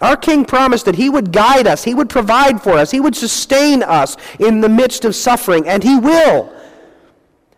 Our 0.00 0.16
King 0.16 0.44
promised 0.44 0.86
that 0.86 0.94
He 0.94 1.10
would 1.10 1.32
guide 1.32 1.66
us, 1.66 1.84
He 1.84 1.94
would 1.94 2.08
provide 2.08 2.62
for 2.62 2.72
us, 2.72 2.90
He 2.90 3.00
would 3.00 3.16
sustain 3.16 3.82
us 3.82 4.16
in 4.38 4.60
the 4.60 4.68
midst 4.68 5.04
of 5.04 5.14
suffering, 5.14 5.66
and 5.68 5.82
He 5.82 5.98
will. 5.98 6.54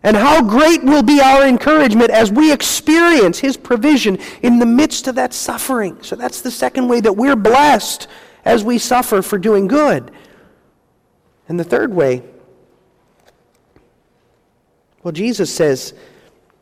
And 0.03 0.17
how 0.17 0.43
great 0.43 0.83
will 0.83 1.01
be 1.01 1.21
our 1.21 1.47
encouragement 1.47 2.11
as 2.11 2.29
we 2.29 2.51
experience 2.51 3.39
His 3.39 3.55
provision 3.55 4.19
in 4.41 4.59
the 4.59 4.65
midst 4.65 5.07
of 5.07 5.15
that 5.15 5.33
suffering. 5.33 5.97
So 6.03 6.17
that's 6.17 6.41
the 6.41 6.51
second 6.51 6.89
way 6.89 6.99
that 6.99 7.13
we're 7.13 7.37
blessed 7.37 8.07
as 8.43 8.63
we 8.63 8.77
suffer 8.77 9.21
for 9.21 9.37
doing 9.37 9.67
good. 9.67 10.11
And 11.47 11.57
the 11.57 11.63
third 11.63 11.93
way, 11.93 12.21
well, 15.03 15.13
Jesus 15.13 15.53
says 15.53 15.93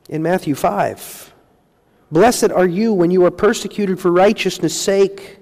in 0.09 0.21
Matthew 0.21 0.55
5 0.55 1.33
Blessed 2.11 2.51
are 2.51 2.67
you 2.67 2.93
when 2.93 3.09
you 3.09 3.23
are 3.25 3.31
persecuted 3.31 3.99
for 3.99 4.11
righteousness' 4.11 4.79
sake, 4.79 5.39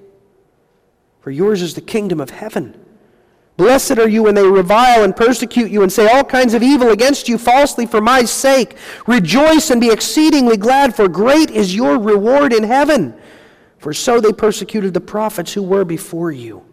for 1.20 1.32
yours 1.32 1.62
is 1.62 1.74
the 1.74 1.82
kingdom 1.82 2.22
of 2.22 2.30
heaven. 2.30 2.80
Blessed 3.60 4.00
are 4.00 4.08
you 4.08 4.24
when 4.24 4.36
they 4.36 4.48
revile 4.48 5.04
and 5.04 5.14
persecute 5.14 5.70
you 5.70 5.84
and 5.84 5.92
say 5.92 6.08
all 6.08 6.24
kinds 6.24 6.54
of 6.54 6.64
evil 6.64 6.92
against 6.92 7.28
you 7.28 7.38
falsely 7.38 7.86
for 7.86 8.00
my 8.00 8.24
sake. 8.24 8.78
Rejoice 9.06 9.70
and 9.70 9.82
be 9.82 9.92
exceedingly 9.92 10.56
glad, 10.56 10.96
for 10.96 11.10
great 11.10 11.52
is 11.52 11.76
your 11.76 12.00
reward 12.00 12.54
in 12.54 12.64
heaven. 12.64 13.14
For 13.78 13.94
so 13.94 14.22
they 14.22 14.32
persecuted 14.32 14.94
the 14.94 15.02
prophets 15.02 15.52
who 15.52 15.62
were 15.62 15.84
before 15.84 16.32
you. 16.32 16.64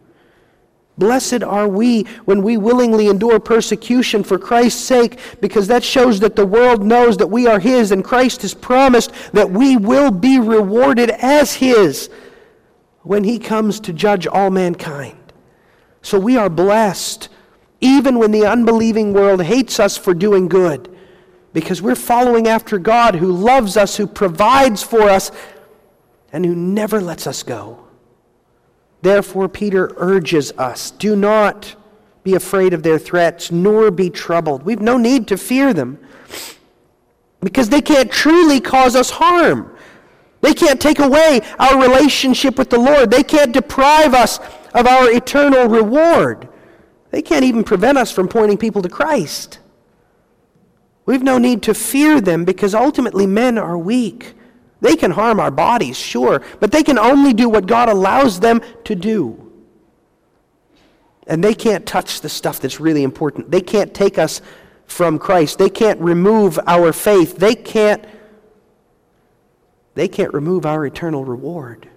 Blessed 0.96 1.42
are 1.42 1.66
we 1.66 2.04
when 2.24 2.44
we 2.44 2.56
willingly 2.56 3.08
endure 3.08 3.40
persecution 3.40 4.22
for 4.22 4.38
Christ's 4.38 4.84
sake, 4.84 5.18
because 5.40 5.66
that 5.66 5.82
shows 5.82 6.20
that 6.20 6.36
the 6.36 6.46
world 6.46 6.84
knows 6.84 7.16
that 7.16 7.26
we 7.26 7.48
are 7.48 7.58
His, 7.58 7.90
and 7.90 8.04
Christ 8.04 8.42
has 8.42 8.54
promised 8.54 9.10
that 9.32 9.50
we 9.50 9.76
will 9.76 10.12
be 10.12 10.38
rewarded 10.38 11.10
as 11.10 11.54
His 11.54 12.10
when 13.02 13.24
He 13.24 13.40
comes 13.40 13.80
to 13.80 13.92
judge 13.92 14.28
all 14.28 14.50
mankind. 14.50 15.25
So 16.06 16.20
we 16.20 16.36
are 16.36 16.48
blessed, 16.48 17.28
even 17.80 18.20
when 18.20 18.30
the 18.30 18.46
unbelieving 18.46 19.12
world 19.12 19.42
hates 19.42 19.80
us 19.80 19.96
for 19.96 20.14
doing 20.14 20.46
good, 20.46 20.88
because 21.52 21.82
we're 21.82 21.96
following 21.96 22.46
after 22.46 22.78
God 22.78 23.16
who 23.16 23.32
loves 23.32 23.76
us, 23.76 23.96
who 23.96 24.06
provides 24.06 24.84
for 24.84 25.10
us, 25.10 25.32
and 26.32 26.46
who 26.46 26.54
never 26.54 27.00
lets 27.00 27.26
us 27.26 27.42
go. 27.42 27.88
Therefore, 29.02 29.48
Peter 29.48 29.92
urges 29.96 30.52
us 30.52 30.92
do 30.92 31.16
not 31.16 31.74
be 32.22 32.36
afraid 32.36 32.72
of 32.72 32.84
their 32.84 33.00
threats, 33.00 33.50
nor 33.50 33.90
be 33.90 34.08
troubled. 34.08 34.62
We've 34.62 34.80
no 34.80 34.98
need 34.98 35.26
to 35.26 35.36
fear 35.36 35.74
them 35.74 35.98
because 37.40 37.68
they 37.68 37.82
can't 37.82 38.12
truly 38.12 38.60
cause 38.60 38.94
us 38.94 39.10
harm. 39.10 39.76
They 40.40 40.54
can't 40.54 40.80
take 40.80 41.00
away 41.00 41.40
our 41.58 41.82
relationship 41.82 42.58
with 42.58 42.70
the 42.70 42.78
Lord. 42.78 43.10
They 43.10 43.24
can't 43.24 43.52
deprive 43.52 44.14
us 44.14 44.38
of 44.76 44.86
our 44.86 45.10
eternal 45.10 45.66
reward. 45.68 46.48
They 47.10 47.22
can't 47.22 47.44
even 47.44 47.64
prevent 47.64 47.96
us 47.96 48.12
from 48.12 48.28
pointing 48.28 48.58
people 48.58 48.82
to 48.82 48.88
Christ. 48.88 49.58
We've 51.06 51.22
no 51.22 51.38
need 51.38 51.62
to 51.62 51.74
fear 51.74 52.20
them 52.20 52.44
because 52.44 52.74
ultimately 52.74 53.26
men 53.26 53.56
are 53.56 53.78
weak. 53.78 54.34
They 54.82 54.94
can 54.94 55.12
harm 55.12 55.40
our 55.40 55.50
bodies, 55.50 55.96
sure, 55.96 56.42
but 56.60 56.72
they 56.72 56.82
can 56.82 56.98
only 56.98 57.32
do 57.32 57.48
what 57.48 57.66
God 57.66 57.88
allows 57.88 58.40
them 58.40 58.60
to 58.84 58.94
do. 58.94 59.42
And 61.26 61.42
they 61.42 61.54
can't 61.54 61.86
touch 61.86 62.20
the 62.20 62.28
stuff 62.28 62.60
that's 62.60 62.78
really 62.78 63.02
important. 63.02 63.50
They 63.50 63.62
can't 63.62 63.94
take 63.94 64.18
us 64.18 64.42
from 64.86 65.18
Christ. 65.18 65.58
They 65.58 65.70
can't 65.70 66.00
remove 66.00 66.60
our 66.66 66.92
faith. 66.92 67.36
They 67.36 67.54
can't 67.54 68.04
they 69.94 70.08
can't 70.08 70.34
remove 70.34 70.66
our 70.66 70.84
eternal 70.84 71.24
reward. 71.24 71.88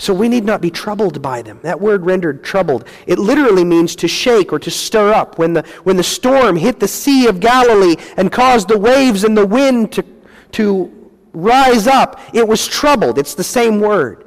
So 0.00 0.14
we 0.14 0.30
need 0.30 0.46
not 0.46 0.62
be 0.62 0.70
troubled 0.70 1.20
by 1.20 1.42
them. 1.42 1.60
That 1.62 1.78
word 1.78 2.06
rendered 2.06 2.42
troubled, 2.42 2.88
it 3.06 3.18
literally 3.18 3.64
means 3.64 3.94
to 3.96 4.08
shake 4.08 4.50
or 4.50 4.58
to 4.58 4.70
stir 4.70 5.12
up. 5.12 5.38
When 5.38 5.52
the, 5.52 5.62
when 5.84 5.98
the 5.98 6.02
storm 6.02 6.56
hit 6.56 6.80
the 6.80 6.88
Sea 6.88 7.26
of 7.26 7.38
Galilee 7.38 7.96
and 8.16 8.32
caused 8.32 8.68
the 8.68 8.78
waves 8.78 9.24
and 9.24 9.36
the 9.36 9.46
wind 9.46 9.92
to, 9.92 10.04
to 10.52 11.10
rise 11.34 11.86
up, 11.86 12.18
it 12.32 12.48
was 12.48 12.66
troubled. 12.66 13.18
It's 13.18 13.34
the 13.34 13.44
same 13.44 13.78
word. 13.78 14.26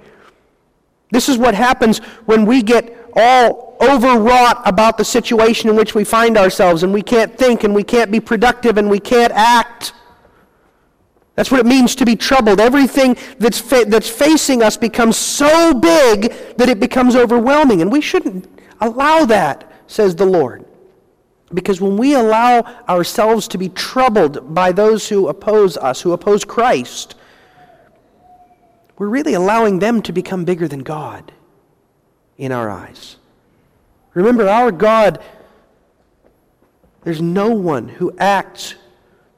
This 1.10 1.27
is 1.27 1.39
what 1.39 1.56
happens 1.56 1.98
when 2.25 2.46
we 2.46 2.62
get 2.62 2.96
all 3.15 3.75
overwrought 3.82 4.62
about 4.65 5.00
the 5.00 5.06
situation 5.06 5.72
in 5.72 5.75
which 5.75 5.96
we 5.96 6.03
find 6.03 6.38
ourselves, 6.38 6.84
and 6.84 6.94
we 6.94 7.01
can't 7.01 7.36
think, 7.36 7.63
and 7.63 7.74
we 7.74 7.84
can't 7.84 8.12
be 8.12 8.20
productive, 8.20 8.77
and 8.77 8.92
we 8.92 9.00
can't 9.00 9.34
act. 9.34 9.94
That's 11.36 11.50
what 11.50 11.60
it 11.60 11.66
means 11.66 11.96
to 11.96 12.06
be 12.06 12.16
troubled. 12.16 12.60
Everything 12.60 13.18
that's, 13.40 13.60
fa- 13.60 13.86
that's 13.88 14.10
facing 14.10 14.62
us 14.62 14.78
becomes 14.78 15.18
so 15.18 15.74
big 15.74 16.32
that 16.58 16.70
it 16.70 16.80
becomes 16.80 17.16
overwhelming. 17.16 17.82
And 17.82 17.92
we 17.92 18.02
shouldn't 18.02 18.48
allow 18.80 19.25
that, 19.25 19.72
says 19.88 20.16
the 20.16 20.25
Lord. 20.25 20.66
Because 21.52 21.82
when 21.82 21.98
we 21.98 22.13
allow 22.13 22.62
ourselves 22.88 23.48
to 23.50 23.58
be 23.58 23.70
troubled 23.70 24.54
by 24.54 24.72
those 24.72 25.10
who 25.10 25.28
oppose 25.28 25.75
us, 25.78 26.02
who 26.02 26.12
oppose 26.12 26.46
Christ, 26.46 27.16
we're 28.98 29.08
really 29.08 29.34
allowing 29.34 29.80
them 29.80 30.02
to 30.04 30.13
become 30.13 30.46
bigger 30.46 30.68
than 30.68 30.80
God 30.80 31.32
in 32.38 32.52
our 32.52 32.70
eyes. 32.70 33.18
Remember, 34.13 34.48
our 34.48 34.72
God, 34.72 35.22
there's 37.04 37.22
no 37.22 37.50
one 37.50 37.88
who 37.88 38.16
acts 38.20 38.75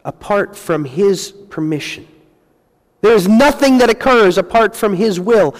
apart 0.05 0.55
from 0.55 0.85
His 0.85 1.31
permission. 1.49 2.07
There's 3.01 3.27
nothing 3.27 3.79
that 3.79 3.89
occurs 3.89 4.37
apart 4.37 4.75
from 4.75 4.95
His 4.95 5.19
will. 5.19 5.55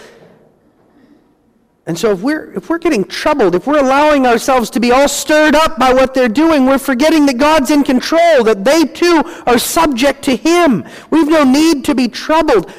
And 1.87 1.97
so 1.97 2.11
if 2.11 2.21
we're, 2.21 2.53
if 2.53 2.69
we're 2.69 2.79
getting 2.79 3.03
troubled, 3.03 3.53
if 3.53 3.67
we're 3.67 3.79
allowing 3.79 4.25
ourselves 4.25 4.71
to 4.71 4.79
be 4.79 4.91
all 4.91 5.07
stirred 5.07 5.53
up 5.53 5.77
by 5.77 5.93
what 5.93 6.15
they're 6.15 6.27
doing, 6.27 6.65
we're 6.65 6.79
forgetting 6.79 7.27
that 7.27 7.37
God's 7.37 7.69
in 7.69 7.83
control, 7.83 8.43
that 8.43 8.63
they 8.63 8.85
too 8.85 9.21
are 9.45 9.59
subject 9.59 10.23
to 10.23 10.35
Him. 10.35 10.83
We've 11.11 11.27
no 11.27 11.43
need 11.43 11.85
to 11.85 11.93
be 11.93 12.07
troubled 12.07 12.71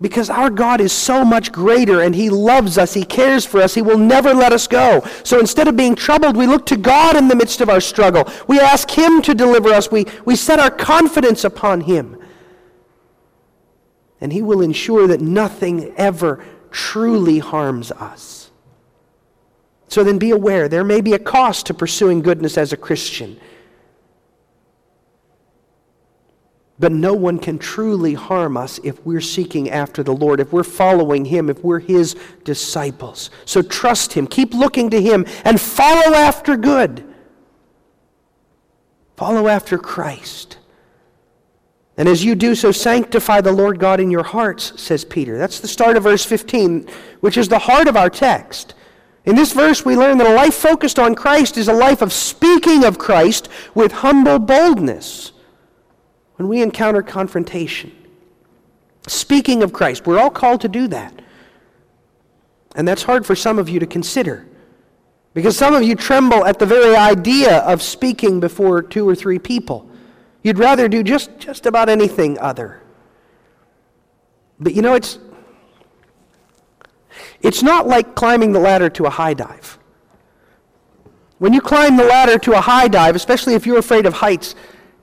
because 0.00 0.28
our 0.28 0.50
God 0.50 0.80
is 0.80 0.92
so 0.92 1.24
much 1.24 1.52
greater 1.52 2.02
and 2.02 2.14
He 2.14 2.28
loves 2.28 2.76
us, 2.76 2.92
He 2.92 3.04
cares 3.04 3.46
for 3.46 3.60
us, 3.60 3.74
He 3.74 3.82
will 3.82 3.98
never 3.98 4.34
let 4.34 4.52
us 4.52 4.66
go. 4.66 5.02
So 5.24 5.40
instead 5.40 5.68
of 5.68 5.76
being 5.76 5.94
troubled, 5.94 6.36
we 6.36 6.46
look 6.46 6.66
to 6.66 6.76
God 6.76 7.16
in 7.16 7.28
the 7.28 7.36
midst 7.36 7.60
of 7.60 7.70
our 7.70 7.80
struggle. 7.80 8.30
We 8.46 8.60
ask 8.60 8.90
Him 8.90 9.22
to 9.22 9.34
deliver 9.34 9.70
us, 9.70 9.90
we, 9.90 10.06
we 10.24 10.36
set 10.36 10.58
our 10.58 10.70
confidence 10.70 11.44
upon 11.44 11.82
Him. 11.82 12.18
And 14.20 14.32
He 14.32 14.42
will 14.42 14.60
ensure 14.60 15.06
that 15.06 15.20
nothing 15.20 15.94
ever 15.96 16.44
truly 16.70 17.38
harms 17.38 17.90
us. 17.92 18.50
So 19.88 20.04
then 20.04 20.18
be 20.18 20.30
aware 20.30 20.68
there 20.68 20.84
may 20.84 21.00
be 21.00 21.14
a 21.14 21.18
cost 21.18 21.66
to 21.66 21.74
pursuing 21.74 22.20
goodness 22.20 22.58
as 22.58 22.72
a 22.72 22.76
Christian. 22.76 23.40
But 26.78 26.92
no 26.92 27.14
one 27.14 27.38
can 27.38 27.58
truly 27.58 28.14
harm 28.14 28.56
us 28.56 28.78
if 28.84 29.04
we're 29.06 29.22
seeking 29.22 29.70
after 29.70 30.02
the 30.02 30.14
Lord, 30.14 30.40
if 30.40 30.52
we're 30.52 30.62
following 30.62 31.24
Him, 31.24 31.48
if 31.48 31.64
we're 31.64 31.78
His 31.78 32.16
disciples. 32.44 33.30
So 33.46 33.62
trust 33.62 34.12
Him, 34.12 34.26
keep 34.26 34.52
looking 34.52 34.90
to 34.90 35.00
Him, 35.00 35.24
and 35.44 35.58
follow 35.58 36.14
after 36.14 36.56
good. 36.56 37.02
Follow 39.16 39.48
after 39.48 39.78
Christ. 39.78 40.58
And 41.96 42.10
as 42.10 42.22
you 42.22 42.34
do 42.34 42.54
so, 42.54 42.72
sanctify 42.72 43.40
the 43.40 43.52
Lord 43.52 43.78
God 43.78 43.98
in 43.98 44.10
your 44.10 44.22
hearts, 44.22 44.78
says 44.78 45.02
Peter. 45.02 45.38
That's 45.38 45.60
the 45.60 45.68
start 45.68 45.96
of 45.96 46.02
verse 46.02 46.26
15, 46.26 46.90
which 47.20 47.38
is 47.38 47.48
the 47.48 47.58
heart 47.58 47.88
of 47.88 47.96
our 47.96 48.10
text. 48.10 48.74
In 49.24 49.34
this 49.34 49.54
verse, 49.54 49.82
we 49.82 49.96
learn 49.96 50.18
that 50.18 50.26
a 50.26 50.34
life 50.34 50.54
focused 50.54 50.98
on 50.98 51.14
Christ 51.14 51.56
is 51.56 51.68
a 51.68 51.72
life 51.72 52.02
of 52.02 52.12
speaking 52.12 52.84
of 52.84 52.98
Christ 52.98 53.48
with 53.74 53.92
humble 53.92 54.38
boldness 54.38 55.32
when 56.36 56.48
we 56.48 56.62
encounter 56.62 57.02
confrontation. 57.02 57.92
Speaking 59.06 59.62
of 59.62 59.72
Christ, 59.72 60.06
we're 60.06 60.18
all 60.18 60.30
called 60.30 60.60
to 60.62 60.68
do 60.68 60.88
that. 60.88 61.12
And 62.74 62.86
that's 62.86 63.02
hard 63.02 63.24
for 63.24 63.34
some 63.34 63.58
of 63.58 63.68
you 63.68 63.80
to 63.80 63.86
consider. 63.86 64.46
Because 65.32 65.56
some 65.56 65.74
of 65.74 65.82
you 65.82 65.94
tremble 65.94 66.44
at 66.44 66.58
the 66.58 66.66
very 66.66 66.96
idea 66.96 67.58
of 67.58 67.82
speaking 67.82 68.40
before 68.40 68.82
two 68.82 69.08
or 69.08 69.14
three 69.14 69.38
people. 69.38 69.88
You'd 70.42 70.58
rather 70.58 70.88
do 70.88 71.02
just, 71.02 71.38
just 71.38 71.66
about 71.66 71.88
anything 71.88 72.38
other. 72.38 72.82
But 74.58 74.74
you 74.74 74.82
know, 74.82 74.94
it's, 74.94 75.18
it's 77.40 77.62
not 77.62 77.86
like 77.86 78.14
climbing 78.14 78.52
the 78.52 78.60
ladder 78.60 78.88
to 78.90 79.06
a 79.06 79.10
high 79.10 79.34
dive. 79.34 79.78
When 81.38 81.52
you 81.52 81.60
climb 81.60 81.96
the 81.96 82.04
ladder 82.04 82.38
to 82.38 82.52
a 82.52 82.60
high 82.60 82.88
dive, 82.88 83.14
especially 83.14 83.54
if 83.54 83.66
you're 83.66 83.78
afraid 83.78 84.06
of 84.06 84.14
heights, 84.14 84.54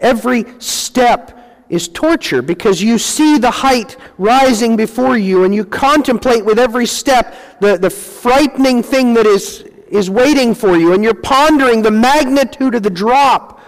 every 0.03 0.45
step 0.59 1.39
is 1.69 1.87
torture 1.87 2.41
because 2.41 2.81
you 2.81 2.99
see 2.99 3.39
the 3.39 3.49
height 3.49 3.97
rising 4.19 4.75
before 4.75 5.17
you 5.17 5.43
and 5.43 5.55
you 5.55 5.65
contemplate 5.65 6.45
with 6.45 6.59
every 6.59 6.85
step 6.85 7.35
the, 7.61 7.77
the 7.77 7.89
frightening 7.89 8.83
thing 8.83 9.15
that 9.15 9.25
is, 9.25 9.61
is 9.87 10.09
waiting 10.09 10.53
for 10.53 10.77
you 10.77 10.93
and 10.93 11.03
you're 11.03 11.15
pondering 11.15 11.81
the 11.81 11.89
magnitude 11.89 12.75
of 12.75 12.83
the 12.83 12.89
drop. 12.89 13.59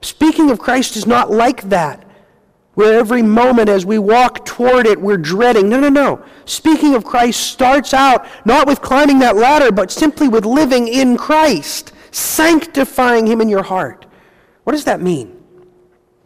Speaking 0.00 0.50
of 0.50 0.58
Christ 0.58 0.96
is 0.96 1.06
not 1.06 1.30
like 1.30 1.68
that, 1.68 2.04
where 2.74 2.98
every 2.98 3.22
moment 3.22 3.68
as 3.68 3.84
we 3.84 3.98
walk 3.98 4.44
toward 4.44 4.86
it, 4.86 5.00
we're 5.00 5.16
dreading. 5.16 5.68
No, 5.68 5.80
no, 5.80 5.88
no. 5.88 6.24
Speaking 6.44 6.94
of 6.94 7.04
Christ 7.04 7.40
starts 7.40 7.92
out 7.92 8.26
not 8.44 8.66
with 8.66 8.82
climbing 8.82 9.18
that 9.18 9.36
ladder, 9.36 9.72
but 9.72 9.90
simply 9.90 10.28
with 10.28 10.44
living 10.44 10.86
in 10.86 11.16
Christ, 11.16 11.92
sanctifying 12.10 13.26
Him 13.26 13.40
in 13.40 13.48
your 13.48 13.62
heart. 13.62 14.05
What 14.66 14.72
does 14.72 14.86
that 14.86 15.00
mean? 15.00 15.40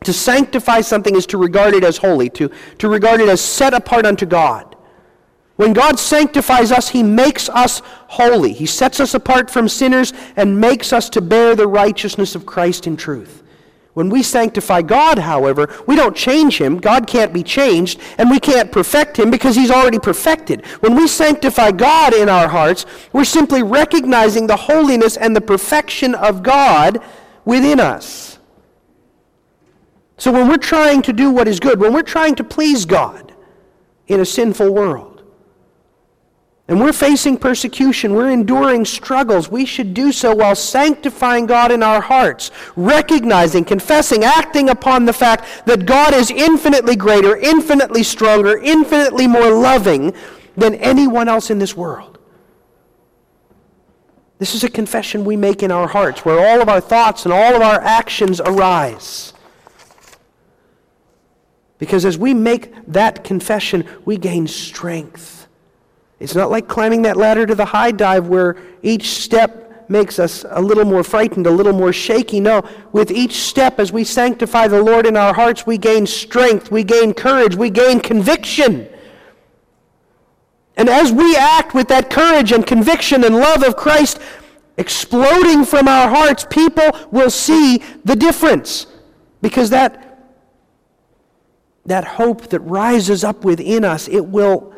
To 0.05 0.15
sanctify 0.15 0.81
something 0.81 1.15
is 1.15 1.27
to 1.27 1.37
regard 1.37 1.75
it 1.75 1.85
as 1.85 1.99
holy, 1.99 2.31
to, 2.31 2.51
to 2.79 2.89
regard 2.89 3.21
it 3.21 3.29
as 3.29 3.43
set 3.43 3.75
apart 3.75 4.07
unto 4.07 4.25
God. 4.25 4.77
When 5.57 5.75
God 5.75 5.99
sanctifies 5.99 6.73
us, 6.73 6.89
He 6.89 7.03
makes 7.03 7.51
us 7.51 7.83
holy. 7.85 8.55
He 8.55 8.65
sets 8.65 8.99
us 8.99 9.13
apart 9.13 9.51
from 9.51 9.69
sinners 9.69 10.15
and 10.37 10.59
makes 10.59 10.91
us 10.91 11.11
to 11.11 11.21
bear 11.21 11.55
the 11.55 11.69
righteousness 11.69 12.35
of 12.35 12.47
Christ 12.47 12.87
in 12.87 12.97
truth. 12.97 13.43
When 13.93 14.09
we 14.09 14.23
sanctify 14.23 14.81
God, 14.81 15.19
however, 15.19 15.69
we 15.87 15.95
don't 15.95 16.17
change 16.17 16.57
him. 16.57 16.79
God 16.79 17.07
can't 17.07 17.35
be 17.35 17.43
changed, 17.43 18.01
and 18.17 18.31
we 18.31 18.41
can't 18.41 18.73
perfect 18.73 19.19
him 19.19 19.31
because 19.31 19.55
he's 19.55 19.71
already 19.71 19.99
perfected. 19.99 20.65
When 20.81 20.95
we 20.95 21.07
sanctify 21.07 21.73
God 21.73 22.15
in 22.15 22.31
our 22.31 22.49
hearts, 22.49 22.87
we're 23.13 23.25
simply 23.25 23.63
recognizing 23.63 24.47
the 24.47 24.57
holiness 24.57 25.19
and 25.19 25.37
the 25.37 25.43
perfection 25.43 26.15
of 26.15 26.43
God 26.43 27.03
within 27.45 27.81
us. 27.81 28.39
So 30.17 30.31
when 30.31 30.49
we're 30.49 30.59
trying 30.59 31.03
to 31.03 31.13
do 31.13 31.31
what 31.31 31.49
is 31.49 31.61
good, 31.61 31.81
when 31.81 31.95
we're 31.95 32.03
trying 32.03 32.35
to 32.37 32.45
please 32.45 32.85
God 32.85 33.33
in 34.07 34.21
a 34.21 34.25
sinful 34.25 34.73
world, 34.73 35.23
and 36.69 36.79
we're 36.79 36.93
facing 36.93 37.37
persecution, 37.37 38.15
we're 38.15 38.31
enduring 38.31 38.85
struggles, 38.85 39.51
we 39.51 39.65
should 39.65 39.93
do 39.93 40.13
so 40.13 40.33
while 40.35 40.55
sanctifying 40.55 41.47
God 41.47 41.73
in 41.73 41.83
our 41.83 42.01
hearts, 42.01 42.53
recognizing, 42.77 43.65
confessing, 43.65 44.23
acting 44.23 44.69
upon 44.69 45.05
the 45.05 45.13
fact 45.13 45.67
that 45.67 45.85
God 45.85 46.15
is 46.15 46.31
infinitely 46.31 46.95
greater, 46.95 47.37
infinitely 47.37 48.05
stronger, 48.05 48.59
infinitely 48.59 49.27
more 49.27 49.51
loving 49.51 50.15
than 50.57 50.75
anyone 50.77 51.29
else 51.29 51.51
in 51.51 51.59
this 51.59 51.77
world. 51.77 52.10
This 54.41 54.55
is 54.55 54.65
a 54.65 54.71
confession 54.71 55.27
we 55.27 55.37
make 55.37 55.63
in 55.63 55.71
our 55.71 55.87
hearts, 55.87 56.25
where 56.25 56.49
all 56.49 56.63
of 56.63 56.69
our 56.71 56.81
thoughts 56.81 57.27
and 57.27 57.33
all 57.33 57.55
of 57.55 57.61
our 57.61 57.79
actions 57.83 58.41
arise. 58.41 59.35
Because 61.77 62.07
as 62.07 62.17
we 62.17 62.33
make 62.33 62.73
that 62.87 63.23
confession, 63.23 63.87
we 64.07 64.17
gain 64.17 64.47
strength. 64.47 65.47
It's 66.21 66.35
not 66.35 66.51
like 66.51 66.69
climbing 66.69 67.03
that 67.03 67.19
ladder 67.19 67.45
to 67.45 67.55
the 67.55 67.67
high 67.67 67.91
dive 67.91 68.29
where 68.29 68.57
each 68.83 69.09
step 69.23 69.91
makes 69.91 70.19
us 70.19 70.47
a 70.49 70.63
little 70.63 70.87
more 70.87 71.05
frightened, 71.05 71.47
a 71.47 71.51
little 71.51 71.75
more 71.75 71.93
shaky. 71.93 72.41
No, 72.41 72.63
with 72.93 73.11
each 73.11 73.43
step 73.43 73.79
as 73.79 73.93
we 73.93 74.05
sanctify 74.05 74.69
the 74.69 74.83
Lord 74.83 75.05
in 75.05 75.19
our 75.19 75.35
hearts, 75.35 75.67
we 75.67 75.77
gain 75.77 76.07
strength, 76.07 76.71
we 76.71 76.83
gain 76.83 77.13
courage, 77.13 77.57
we 77.57 77.69
gain 77.69 78.01
conviction. 78.01 78.89
And 80.81 80.89
as 80.89 81.13
we 81.13 81.37
act 81.37 81.75
with 81.75 81.89
that 81.89 82.09
courage 82.09 82.53
and 82.53 82.67
conviction 82.67 83.23
and 83.23 83.37
love 83.37 83.63
of 83.63 83.77
Christ 83.77 84.19
exploding 84.79 85.67
from 85.67 85.87
our 85.87 86.09
hearts, 86.09 86.47
people 86.49 86.89
will 87.11 87.29
see 87.29 87.83
the 88.07 88.17
difference. 88.17 88.87
Because 89.43 89.69
that, 89.69 90.33
that 91.85 92.07
hope 92.07 92.49
that 92.49 92.61
rises 92.61 93.25
up 93.25 93.45
within 93.45 93.85
us, 93.85 94.09
it 94.09 94.25
will 94.25 94.75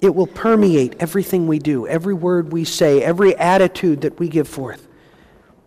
it 0.00 0.14
will 0.14 0.26
permeate 0.26 0.94
everything 0.98 1.46
we 1.46 1.58
do, 1.58 1.86
every 1.86 2.14
word 2.14 2.50
we 2.50 2.64
say, 2.64 3.02
every 3.02 3.36
attitude 3.36 4.00
that 4.00 4.18
we 4.18 4.30
give 4.30 4.48
forth. 4.48 4.88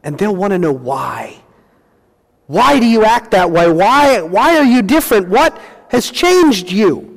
And 0.02 0.18
they'll 0.18 0.36
want 0.36 0.54
to 0.54 0.58
know 0.58 0.72
why. 0.72 1.40
Why 2.48 2.80
do 2.80 2.88
you 2.88 3.06
act 3.06 3.30
that 3.32 3.52
way? 3.52 3.72
Why, 3.72 4.24
why 4.24 4.58
are 4.58 4.64
you 4.64 4.82
different? 4.82 5.30
What 5.30 5.62
has 5.90 6.10
changed 6.10 6.72
you? 6.72 7.11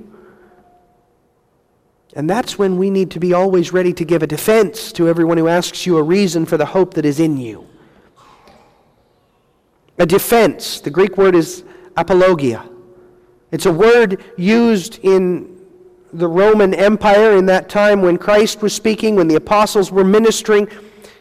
And 2.15 2.31
that's 2.31 2.59
when 2.59 2.79
we 2.79 2.91
need 2.91 3.11
to 3.13 3.21
be 3.21 3.33
always 3.33 3.73
ready 3.73 3.93
to 3.93 4.05
give 4.05 4.23
a 4.23 4.27
defense 4.27 4.93
to 4.93 5.09
everyone 5.09 5.37
who 5.37 5.49
asks 5.49 5.85
you 5.85 5.99
a 5.99 6.03
reason 6.03 6.47
for 6.47 6.57
the 6.57 6.67
hope 6.67 6.95
that 6.95 7.05
is 7.05 7.19
in 7.19 7.37
you. 7.37 7.67
A 9.99 10.07
defense. 10.07 10.81
The 10.81 10.91
Greek 10.91 11.19
word 11.19 11.35
is 11.35 11.65
apologia. 11.97 12.69
It's 13.51 13.67
a 13.67 13.73
word 13.73 14.23
used 14.37 15.01
in 15.03 15.61
the 16.13 16.29
Roman 16.29 16.73
Empire 16.75 17.37
in 17.37 17.47
that 17.47 17.69
time 17.69 18.01
when 18.01 18.17
Christ 18.17 18.63
was 18.63 18.73
speaking, 18.73 19.17
when 19.17 19.27
the 19.27 19.35
apostles 19.35 19.91
were 19.91 20.05
ministering. 20.05 20.69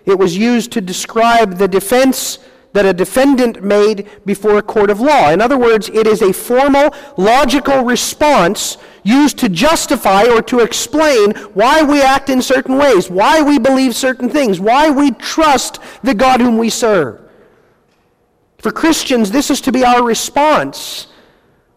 It 0.06 0.18
was 0.18 0.38
used 0.38 0.72
to 0.74 0.82
describe 0.82 1.58
the 1.58 1.68
defense 1.68 2.38
that 2.74 2.86
a 2.86 2.94
defendant 2.94 3.64
made 3.64 4.10
before 4.26 4.58
a 4.58 4.62
court 4.62 4.90
of 4.90 5.00
law. 5.00 5.30
In 5.30 5.42
other 5.42 5.58
words, 5.58 5.90
it 5.90 6.08
is 6.08 6.22
a 6.22 6.34
formal, 6.34 6.94
logical 7.18 7.84
response 7.84 8.78
used 9.04 9.38
to 9.40 9.50
justify 9.50 10.24
or 10.26 10.42
to 10.42 10.60
explain 10.60 11.32
why 11.54 11.84
we 11.84 12.02
act 12.02 12.30
in 12.30 12.42
certain 12.42 12.78
ways, 12.78 13.10
why 13.10 13.42
we 13.42 13.60
believe 13.60 13.96
certain 13.96 14.30
things, 14.30 14.60
why 14.60 14.90
we 14.90 15.12
trust 15.12 15.80
the 16.04 16.14
God 16.16 16.42
whom 16.42 16.58
we 16.58 16.70
serve. 16.70 17.22
For 18.58 18.72
Christians, 18.72 19.30
this 19.30 19.52
is 19.52 19.62
to 19.62 19.72
be 19.72 19.84
our 19.84 20.04
response 20.04 21.08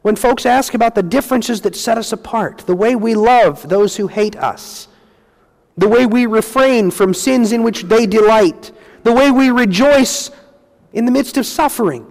when 0.03 0.15
folks 0.15 0.47
ask 0.47 0.73
about 0.73 0.95
the 0.95 1.03
differences 1.03 1.61
that 1.63 1.75
set 1.75 1.99
us 1.99 2.13
apart, 2.13 2.59
the 2.59 2.77
way 2.77 2.95
we 2.95 3.15
love 3.15 3.69
those 3.69 3.97
who 3.97 4.07
hate 4.07 4.37
us, 4.37 4.87
the 5.77 5.89
way 5.89 6.07
we 6.07 6.27
refrain 6.27 6.93
from 6.93 7.13
sins 7.13 7.51
in 7.51 7.65
which 7.65 7.83
they 7.83 8.07
delight, 8.07 8.71
the 9.03 9.13
way 9.13 9.33
we 9.33 9.51
rejoice 9.51 10.31
in 10.97 11.05
the 11.05 11.13
midst 11.13 11.37
of 11.37 11.47
suffering. 11.47 12.11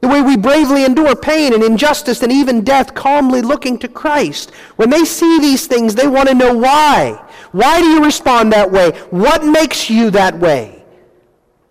The 0.00 0.08
way 0.08 0.22
we 0.22 0.36
bravely 0.36 0.84
endure 0.84 1.14
pain 1.14 1.52
and 1.52 1.62
injustice 1.62 2.22
and 2.22 2.32
even 2.32 2.64
death, 2.64 2.94
calmly 2.94 3.42
looking 3.42 3.78
to 3.80 3.88
Christ. 3.88 4.50
When 4.74 4.90
they 4.90 5.04
see 5.04 5.38
these 5.38 5.66
things, 5.66 5.94
they 5.94 6.08
want 6.08 6.28
to 6.28 6.34
know 6.34 6.56
why. 6.56 7.22
Why 7.52 7.80
do 7.80 7.86
you 7.86 8.02
respond 8.02 8.52
that 8.52 8.72
way? 8.72 8.92
What 9.10 9.44
makes 9.44 9.88
you 9.90 10.10
that 10.10 10.36
way? 10.38 10.82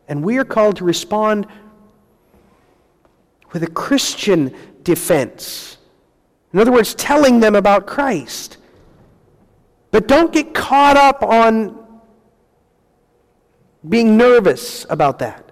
And 0.07 0.23
we 0.23 0.37
are 0.37 0.45
called 0.45 0.77
to 0.77 0.85
respond 0.85 1.47
with 3.51 3.63
a 3.63 3.69
Christian 3.71 4.55
defense. 4.83 5.77
In 6.53 6.59
other 6.59 6.71
words, 6.71 6.93
telling 6.93 7.39
them 7.39 7.55
about 7.55 7.87
Christ. 7.87 8.57
But 9.89 10.07
don't 10.07 10.31
get 10.31 10.53
caught 10.53 10.95
up 10.95 11.23
on 11.23 11.85
being 13.87 14.15
nervous 14.15 14.85
about 14.89 15.19
that. 15.19 15.50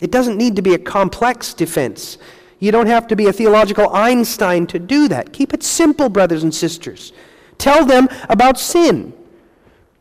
It 0.00 0.10
doesn't 0.10 0.36
need 0.36 0.56
to 0.56 0.62
be 0.62 0.74
a 0.74 0.78
complex 0.78 1.54
defense. 1.54 2.18
You 2.58 2.72
don't 2.72 2.86
have 2.86 3.06
to 3.08 3.16
be 3.16 3.26
a 3.26 3.32
theological 3.32 3.88
Einstein 3.94 4.66
to 4.68 4.78
do 4.78 5.08
that. 5.08 5.32
Keep 5.32 5.54
it 5.54 5.62
simple, 5.62 6.08
brothers 6.08 6.42
and 6.42 6.54
sisters. 6.54 7.12
Tell 7.58 7.84
them 7.84 8.08
about 8.28 8.58
sin. 8.58 9.12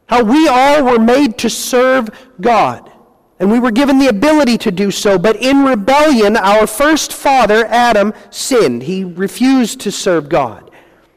How 0.07 0.23
we 0.23 0.47
all 0.47 0.83
were 0.83 0.99
made 0.99 1.37
to 1.39 1.49
serve 1.49 2.09
God. 2.39 2.91
And 3.39 3.51
we 3.51 3.59
were 3.59 3.71
given 3.71 3.99
the 3.99 4.07
ability 4.07 4.57
to 4.59 4.71
do 4.71 4.91
so, 4.91 5.19
but 5.19 5.35
in 5.35 5.65
rebellion, 5.65 6.37
our 6.37 6.65
first 6.65 7.11
father, 7.11 7.65
Adam, 7.65 8.13
sinned. 8.29 8.83
He 8.83 9.03
refused 9.03 9.81
to 9.81 9.91
serve 9.91 10.29
God. 10.29 10.71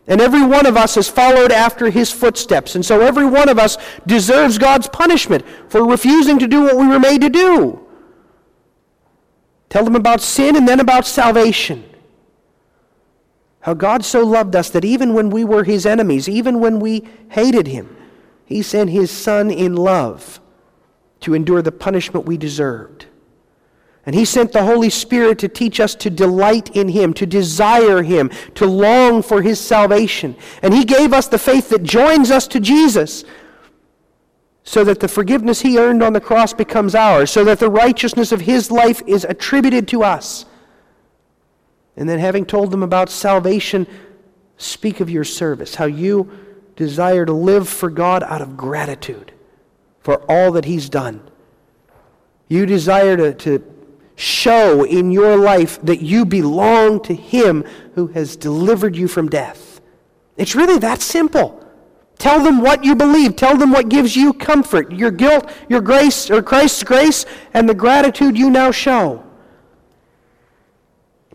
And 0.08 0.20
every 0.20 0.44
one 0.44 0.66
of 0.66 0.76
us 0.76 0.96
has 0.96 1.08
followed 1.08 1.52
after 1.52 1.90
his 1.90 2.10
footsteps. 2.10 2.74
And 2.74 2.84
so 2.84 3.00
every 3.02 3.26
one 3.26 3.48
of 3.48 3.58
us 3.58 3.76
deserves 4.06 4.58
God's 4.58 4.88
punishment 4.88 5.44
for 5.68 5.86
refusing 5.86 6.38
to 6.40 6.48
do 6.48 6.62
what 6.62 6.76
we 6.76 6.88
were 6.88 6.98
made 6.98 7.20
to 7.20 7.28
do. 7.28 7.87
Tell 9.68 9.84
them 9.84 9.96
about 9.96 10.20
sin 10.20 10.56
and 10.56 10.66
then 10.66 10.80
about 10.80 11.06
salvation. 11.06 11.84
How 13.60 13.74
God 13.74 14.04
so 14.04 14.24
loved 14.24 14.56
us 14.56 14.70
that 14.70 14.84
even 14.84 15.14
when 15.14 15.30
we 15.30 15.44
were 15.44 15.64
his 15.64 15.84
enemies, 15.84 16.28
even 16.28 16.60
when 16.60 16.80
we 16.80 17.06
hated 17.30 17.66
him, 17.66 17.94
he 18.46 18.62
sent 18.62 18.90
his 18.90 19.10
son 19.10 19.50
in 19.50 19.76
love 19.76 20.40
to 21.20 21.34
endure 21.34 21.60
the 21.60 21.72
punishment 21.72 22.24
we 22.24 22.38
deserved. 22.38 23.06
And 24.06 24.14
he 24.14 24.24
sent 24.24 24.52
the 24.52 24.64
Holy 24.64 24.88
Spirit 24.88 25.38
to 25.40 25.48
teach 25.48 25.80
us 25.80 25.94
to 25.96 26.08
delight 26.08 26.74
in 26.74 26.88
him, 26.88 27.12
to 27.12 27.26
desire 27.26 28.02
him, 28.02 28.30
to 28.54 28.64
long 28.64 29.20
for 29.20 29.42
his 29.42 29.60
salvation. 29.60 30.34
And 30.62 30.72
he 30.72 30.86
gave 30.86 31.12
us 31.12 31.28
the 31.28 31.38
faith 31.38 31.68
that 31.68 31.82
joins 31.82 32.30
us 32.30 32.46
to 32.48 32.60
Jesus 32.60 33.24
so 34.68 34.84
that 34.84 35.00
the 35.00 35.08
forgiveness 35.08 35.62
he 35.62 35.78
earned 35.78 36.02
on 36.02 36.12
the 36.12 36.20
cross 36.20 36.52
becomes 36.52 36.94
ours, 36.94 37.30
so 37.30 37.42
that 37.42 37.58
the 37.58 37.70
righteousness 37.70 38.32
of 38.32 38.42
his 38.42 38.70
life 38.70 39.02
is 39.06 39.24
attributed 39.24 39.88
to 39.88 40.02
us. 40.02 40.44
And 41.96 42.06
then, 42.06 42.18
having 42.18 42.44
told 42.44 42.70
them 42.70 42.82
about 42.82 43.08
salvation, 43.08 43.86
speak 44.58 45.00
of 45.00 45.08
your 45.08 45.24
service, 45.24 45.76
how 45.76 45.86
you 45.86 46.30
desire 46.76 47.24
to 47.24 47.32
live 47.32 47.66
for 47.66 47.88
God 47.88 48.22
out 48.22 48.42
of 48.42 48.58
gratitude 48.58 49.32
for 50.00 50.16
all 50.30 50.52
that 50.52 50.66
he's 50.66 50.90
done. 50.90 51.22
You 52.48 52.66
desire 52.66 53.16
to, 53.16 53.32
to 53.32 53.64
show 54.16 54.84
in 54.84 55.10
your 55.10 55.38
life 55.38 55.80
that 55.82 56.02
you 56.02 56.26
belong 56.26 57.00
to 57.04 57.14
him 57.14 57.64
who 57.94 58.08
has 58.08 58.36
delivered 58.36 58.96
you 58.96 59.08
from 59.08 59.30
death. 59.30 59.80
It's 60.36 60.54
really 60.54 60.78
that 60.80 61.00
simple. 61.00 61.57
Tell 62.18 62.42
them 62.42 62.60
what 62.60 62.84
you 62.84 62.96
believe. 62.96 63.36
Tell 63.36 63.56
them 63.56 63.70
what 63.70 63.88
gives 63.88 64.16
you 64.16 64.32
comfort, 64.32 64.92
your 64.92 65.12
guilt, 65.12 65.50
your 65.68 65.80
grace, 65.80 66.30
or 66.30 66.42
Christ's 66.42 66.82
grace, 66.82 67.24
and 67.54 67.68
the 67.68 67.74
gratitude 67.74 68.36
you 68.36 68.50
now 68.50 68.72
show. 68.72 69.24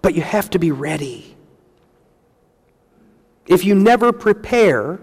But 0.01 0.13
you 0.13 0.21
have 0.21 0.49
to 0.51 0.59
be 0.59 0.71
ready. 0.71 1.37
If 3.47 3.63
you 3.63 3.75
never 3.75 4.11
prepare, 4.11 4.99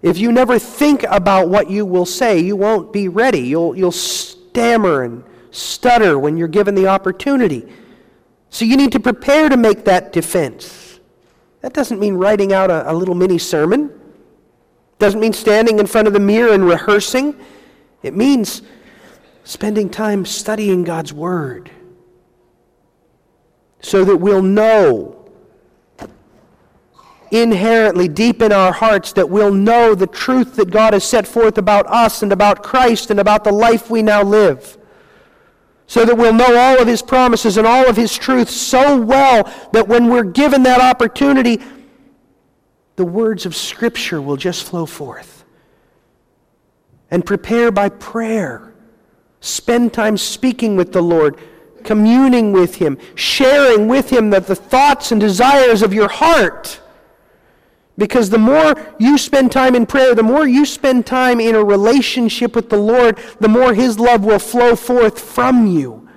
if 0.00 0.16
you 0.16 0.32
never 0.32 0.58
think 0.58 1.02
about 1.04 1.50
what 1.50 1.70
you 1.70 1.84
will 1.84 2.06
say, 2.06 2.38
you 2.38 2.56
won't 2.56 2.92
be 2.92 3.08
ready. 3.08 3.40
You'll, 3.40 3.76
you'll 3.76 3.92
stammer 3.92 5.02
and 5.02 5.24
stutter 5.50 6.18
when 6.18 6.38
you're 6.38 6.48
given 6.48 6.74
the 6.74 6.86
opportunity. 6.86 7.70
So 8.48 8.64
you 8.64 8.78
need 8.78 8.92
to 8.92 9.00
prepare 9.00 9.50
to 9.50 9.58
make 9.58 9.84
that 9.84 10.12
defense. 10.12 11.00
That 11.60 11.74
doesn't 11.74 12.00
mean 12.00 12.14
writing 12.14 12.54
out 12.54 12.70
a, 12.70 12.90
a 12.90 12.94
little 12.94 13.14
mini 13.14 13.38
sermon. 13.38 13.92
Doesn't 14.98 15.20
mean 15.20 15.32
standing 15.32 15.78
in 15.78 15.86
front 15.86 16.08
of 16.08 16.12
the 16.12 16.20
mirror 16.20 16.52
and 16.52 16.64
rehearsing. 16.64 17.38
It 18.02 18.14
means 18.14 18.62
spending 19.44 19.88
time 19.88 20.24
studying 20.24 20.84
God's 20.84 21.12
Word 21.12 21.70
so 23.80 24.04
that 24.04 24.16
we'll 24.16 24.42
know 24.42 25.14
inherently 27.30 28.08
deep 28.08 28.40
in 28.40 28.52
our 28.52 28.72
hearts 28.72 29.12
that 29.12 29.28
we'll 29.28 29.52
know 29.52 29.94
the 29.94 30.06
truth 30.06 30.56
that 30.56 30.70
God 30.70 30.94
has 30.94 31.04
set 31.04 31.26
forth 31.26 31.58
about 31.58 31.86
us 31.86 32.22
and 32.22 32.32
about 32.32 32.62
Christ 32.62 33.10
and 33.10 33.20
about 33.20 33.44
the 33.44 33.52
life 33.52 33.90
we 33.90 34.02
now 34.02 34.22
live. 34.22 34.76
So 35.86 36.04
that 36.04 36.16
we'll 36.16 36.34
know 36.34 36.56
all 36.56 36.80
of 36.80 36.86
His 36.86 37.02
promises 37.02 37.56
and 37.56 37.66
all 37.66 37.88
of 37.88 37.96
His 37.96 38.16
truth 38.16 38.50
so 38.50 38.98
well 39.00 39.44
that 39.72 39.88
when 39.88 40.08
we're 40.08 40.24
given 40.24 40.62
that 40.64 40.80
opportunity, 40.80 41.62
the 42.98 43.04
words 43.04 43.46
of 43.46 43.54
Scripture 43.54 44.20
will 44.20 44.36
just 44.36 44.64
flow 44.64 44.84
forth. 44.84 45.44
And 47.12 47.24
prepare 47.24 47.70
by 47.70 47.90
prayer. 47.90 48.74
Spend 49.40 49.92
time 49.92 50.16
speaking 50.16 50.74
with 50.74 50.92
the 50.92 51.00
Lord, 51.00 51.38
communing 51.84 52.50
with 52.50 52.74
Him, 52.74 52.98
sharing 53.14 53.86
with 53.86 54.10
Him 54.10 54.30
the, 54.30 54.40
the 54.40 54.56
thoughts 54.56 55.12
and 55.12 55.20
desires 55.20 55.80
of 55.80 55.94
your 55.94 56.08
heart. 56.08 56.80
Because 57.96 58.30
the 58.30 58.38
more 58.38 58.74
you 58.98 59.16
spend 59.16 59.52
time 59.52 59.76
in 59.76 59.86
prayer, 59.86 60.16
the 60.16 60.24
more 60.24 60.48
you 60.48 60.66
spend 60.66 61.06
time 61.06 61.38
in 61.38 61.54
a 61.54 61.62
relationship 61.62 62.56
with 62.56 62.68
the 62.68 62.78
Lord, 62.78 63.16
the 63.38 63.48
more 63.48 63.74
His 63.74 64.00
love 64.00 64.24
will 64.24 64.40
flow 64.40 64.74
forth 64.74 65.20
from 65.20 65.68
you. 65.68 66.07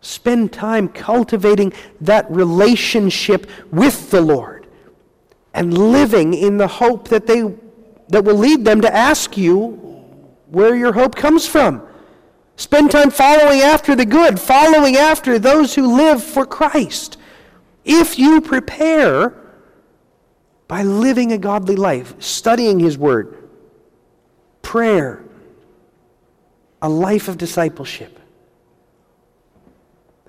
Spend 0.00 0.52
time 0.52 0.88
cultivating 0.88 1.72
that 2.00 2.30
relationship 2.30 3.50
with 3.70 4.10
the 4.10 4.20
Lord 4.20 4.66
and 5.52 5.76
living 5.76 6.32
in 6.34 6.56
the 6.56 6.68
hope 6.68 7.08
that, 7.08 7.26
they, 7.26 7.42
that 8.08 8.24
will 8.24 8.36
lead 8.36 8.64
them 8.64 8.80
to 8.80 8.94
ask 8.94 9.36
you 9.36 9.72
where 10.48 10.74
your 10.74 10.92
hope 10.92 11.16
comes 11.16 11.46
from. 11.46 11.86
Spend 12.56 12.90
time 12.90 13.10
following 13.10 13.60
after 13.60 13.96
the 13.96 14.04
good, 14.04 14.38
following 14.38 14.96
after 14.96 15.38
those 15.38 15.74
who 15.74 15.96
live 15.96 16.22
for 16.22 16.44
Christ. 16.44 17.16
If 17.84 18.18
you 18.18 18.40
prepare 18.40 19.34
by 20.68 20.82
living 20.82 21.32
a 21.32 21.38
godly 21.38 21.76
life, 21.76 22.14
studying 22.22 22.78
His 22.78 22.96
Word, 22.96 23.36
prayer, 24.62 25.24
a 26.82 26.88
life 26.88 27.28
of 27.28 27.38
discipleship, 27.38 28.19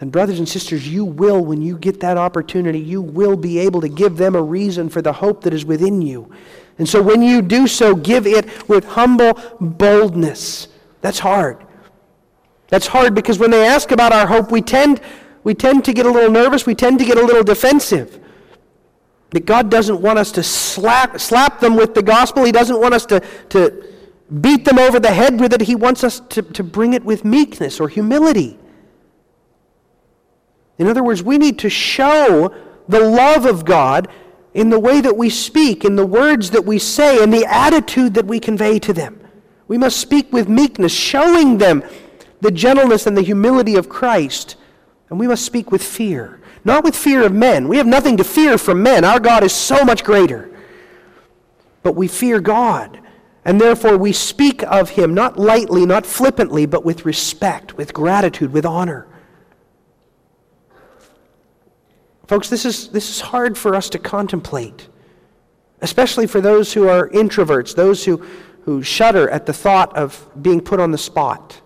and, 0.02 0.12
brothers 0.12 0.40
and 0.40 0.50
sisters, 0.50 0.88
you 0.88 1.06
will, 1.06 1.46
when 1.46 1.62
you 1.62 1.78
get 1.78 2.00
that 2.00 2.18
opportunity, 2.18 2.80
you 2.80 3.04
will 3.04 3.38
be 3.38 3.60
able 3.60 3.82
to 3.82 3.88
give 3.88 4.18
them 4.18 4.36
a 4.36 4.42
reason 4.42 4.90
for 4.90 5.00
the 5.00 5.14
hope 5.14 5.44
that 5.44 5.54
is 5.54 5.64
within 5.64 6.02
you. 6.02 6.32
And 6.80 6.90
so, 6.90 7.02
when 7.02 7.22
you 7.22 7.44
do 7.44 7.68
so, 7.68 7.94
give 7.94 8.26
it 8.26 8.68
with 8.68 8.84
humble 8.84 9.40
boldness. 9.62 10.70
That's 11.02 11.20
hard. 11.20 11.64
That's 12.70 12.88
hard 12.88 13.14
because 13.14 13.38
when 13.38 13.52
they 13.52 13.68
ask 13.68 13.92
about 13.92 14.12
our 14.12 14.26
hope, 14.26 14.52
we 14.52 14.62
tend, 14.62 15.02
we 15.44 15.54
tend 15.54 15.86
to 15.86 15.94
get 15.94 16.08
a 16.08 16.10
little 16.10 16.32
nervous, 16.32 16.66
we 16.66 16.74
tend 16.74 16.98
to 17.00 17.06
get 17.06 17.18
a 17.18 17.24
little 17.24 17.44
defensive. 17.44 18.20
That 19.32 19.46
God 19.46 19.70
doesn't 19.70 20.02
want 20.02 20.18
us 20.18 20.32
to 20.34 20.44
slap, 20.44 21.20
slap 21.20 21.60
them 21.60 21.76
with 21.76 21.94
the 21.94 22.02
gospel, 22.02 22.44
He 22.44 22.52
doesn't 22.52 22.82
want 22.82 22.96
us 22.96 23.06
to, 23.06 23.20
to 23.50 23.88
beat 24.40 24.66
them 24.66 24.80
over 24.80 25.00
the 25.00 25.14
head 25.14 25.40
with 25.40 25.54
it. 25.54 25.62
He 25.62 25.76
wants 25.76 26.04
us 26.04 26.22
to, 26.30 26.42
to 26.42 26.64
bring 26.64 26.94
it 26.94 27.06
with 27.06 27.24
meekness 27.24 27.80
or 27.80 27.88
humility. 27.88 28.58
In 30.82 30.88
other 30.88 31.04
words, 31.04 31.22
we 31.22 31.38
need 31.38 31.60
to 31.60 31.70
show 31.70 32.52
the 32.88 33.00
love 33.00 33.46
of 33.46 33.66
God 33.66 34.08
in 34.56 34.72
the 34.72 34.80
way 34.80 35.00
that 35.00 35.16
we 35.16 35.30
speak, 35.30 35.86
in 35.86 35.96
the 35.96 36.08
words 36.08 36.50
that 36.50 36.66
we 36.66 36.80
say, 36.80 37.22
in 37.22 37.30
the 37.30 37.46
attitude 37.46 38.16
that 38.16 38.26
we 38.26 38.40
convey 38.40 38.80
to 38.80 38.92
them. 38.92 39.20
We 39.68 39.78
must 39.78 40.00
speak 40.00 40.34
with 40.34 40.50
meekness, 40.50 40.92
showing 40.92 41.60
them 41.60 41.84
the 42.42 42.50
gentleness 42.50 43.06
and 43.06 43.16
the 43.16 43.22
humility 43.22 43.76
of 43.76 43.90
Christ. 43.90 44.56
And 45.12 45.20
we 45.20 45.28
must 45.28 45.46
speak 45.46 45.72
with 45.72 45.84
fear, 45.84 46.42
not 46.66 46.84
with 46.84 46.96
fear 46.96 47.24
of 47.28 47.32
men. 47.32 47.68
We 47.68 47.78
have 47.78 47.86
nothing 47.86 48.18
to 48.18 48.24
fear 48.24 48.58
from 48.58 48.82
men. 48.82 49.06
Our 49.06 49.20
God 49.20 49.44
is 49.44 49.54
so 49.54 49.86
much 49.86 50.04
greater. 50.04 50.50
But 51.84 51.96
we 51.96 52.08
fear 52.08 52.40
God. 52.42 53.00
And 53.46 53.62
therefore, 53.62 53.98
we 53.98 54.14
speak 54.14 54.64
of 54.64 54.90
him 54.90 55.14
not 55.14 55.38
lightly, 55.38 55.86
not 55.86 56.08
flippantly, 56.08 56.66
but 56.66 56.84
with 56.84 57.06
respect, 57.06 57.78
with 57.78 57.94
gratitude, 57.94 58.52
with 58.52 58.66
honor. 58.66 59.08
Folks, 62.32 62.48
this 62.48 62.64
is, 62.64 62.88
this 62.88 63.10
is 63.10 63.20
hard 63.20 63.58
for 63.58 63.76
us 63.76 63.90
to 63.90 64.00
contemplate, 64.00 64.88
especially 65.82 66.26
for 66.26 66.40
those 66.40 66.72
who 66.72 66.88
are 66.88 67.10
introverts, 67.10 67.76
those 67.76 68.06
who, 68.06 68.26
who 68.64 68.82
shudder 68.82 69.30
at 69.30 69.46
the 69.46 69.52
thought 69.52 69.94
of 69.98 70.30
being 70.42 70.62
put 70.62 70.80
on 70.80 70.92
the 70.92 70.98
spot. 70.98 71.60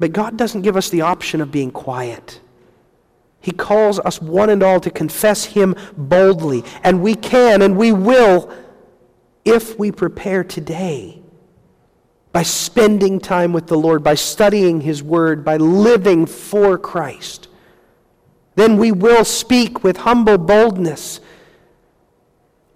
But 0.00 0.12
God 0.12 0.36
doesn't 0.36 0.62
give 0.62 0.76
us 0.76 0.88
the 0.88 1.02
option 1.02 1.40
of 1.40 1.52
being 1.52 1.70
quiet. 1.70 2.40
He 3.40 3.52
calls 3.52 4.00
us 4.00 4.20
one 4.20 4.50
and 4.50 4.60
all 4.64 4.80
to 4.80 4.90
confess 4.90 5.44
Him 5.44 5.76
boldly. 5.96 6.64
And 6.82 7.00
we 7.00 7.14
can 7.14 7.62
and 7.62 7.76
we 7.76 7.92
will 7.92 8.52
if 9.44 9.78
we 9.78 9.92
prepare 9.92 10.42
today 10.42 11.19
by 12.32 12.42
spending 12.42 13.18
time 13.18 13.52
with 13.52 13.66
the 13.66 13.78
Lord, 13.78 14.04
by 14.04 14.14
studying 14.14 14.80
His 14.80 15.02
Word, 15.02 15.44
by 15.44 15.56
living 15.56 16.26
for 16.26 16.78
Christ. 16.78 17.48
Then 18.54 18.76
we 18.76 18.92
will 18.92 19.24
speak 19.24 19.82
with 19.82 19.98
humble 19.98 20.38
boldness. 20.38 21.20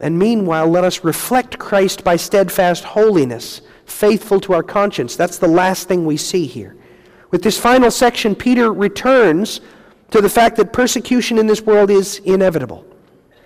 And 0.01 0.19
meanwhile, 0.19 0.69
let 0.69 0.85
us 0.85 1.05
reflect 1.05 1.59
Christ 1.59 2.03
by 2.03 2.17
steadfast 2.17 2.85
holiness, 2.85 3.61
faithful 3.87 4.41
to 4.41 4.55
our 4.55 4.63
conscience. 4.63 5.15
That's 5.17 5.39
the 5.39 5.49
last 5.49 5.89
thing 5.89 6.05
we 6.05 6.17
see 6.17 6.47
here. 6.47 6.77
With 7.31 7.43
this 7.43 7.59
final 7.59 7.91
section, 7.91 8.35
Peter 8.35 8.73
returns 8.73 9.61
to 10.11 10.21
the 10.21 10.29
fact 10.29 10.57
that 10.57 10.73
persecution 10.73 11.39
in 11.39 11.47
this 11.47 11.63
world 11.63 11.91
is 11.91 12.19
inevitable. 12.25 12.87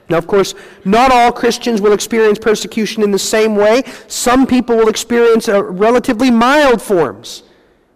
Now, 0.08 0.18
of 0.18 0.26
course, 0.26 0.54
not 0.84 1.12
all 1.12 1.32
Christians 1.32 1.80
will 1.80 1.92
experience 1.92 2.38
persecution 2.38 3.02
in 3.02 3.10
the 3.10 3.18
same 3.18 3.56
way. 3.56 3.82
Some 4.06 4.46
people 4.46 4.76
will 4.76 4.88
experience 4.88 5.48
uh, 5.48 5.62
relatively 5.62 6.30
mild 6.30 6.80
forms, 6.80 7.42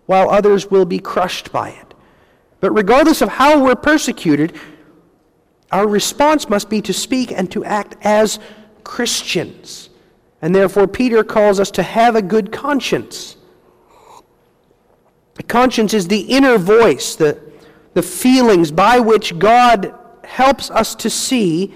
while 0.07 0.29
others 0.31 0.71
will 0.71 0.85
be 0.85 0.99
crushed 0.99 1.53
by 1.53 1.71
it. 1.71 1.95
But 2.61 2.73
regardless 2.73 3.23
of 3.23 3.29
how 3.29 3.63
we're 3.63 3.75
persecuted, 3.75 4.55
our 5.71 5.89
response 5.89 6.49
must 6.49 6.69
be 6.69 6.83
to 6.83 6.93
speak 6.93 7.33
and 7.33 7.51
to 7.51 7.65
act 7.65 7.97
as 8.03 8.39
Christians. 8.85 9.89
And 10.43 10.55
therefore, 10.55 10.87
Peter 10.87 11.25
calls 11.25 11.59
us 11.59 11.71
to 11.73 11.83
have 11.83 12.15
a 12.15 12.23
good 12.23 12.53
conscience. 12.53 13.37
The 15.35 15.45
conscience 15.45 15.95
is 15.95 16.09
the 16.09 16.21
inner 16.21 16.59
voice, 16.59 17.17
the 17.17 17.41
the 17.95 18.03
feelings 18.03 18.71
by 18.71 18.99
which 18.99 19.39
God 19.39 19.95
helps 20.25 20.71
us 20.71 20.95
to 20.97 21.11
see 21.11 21.75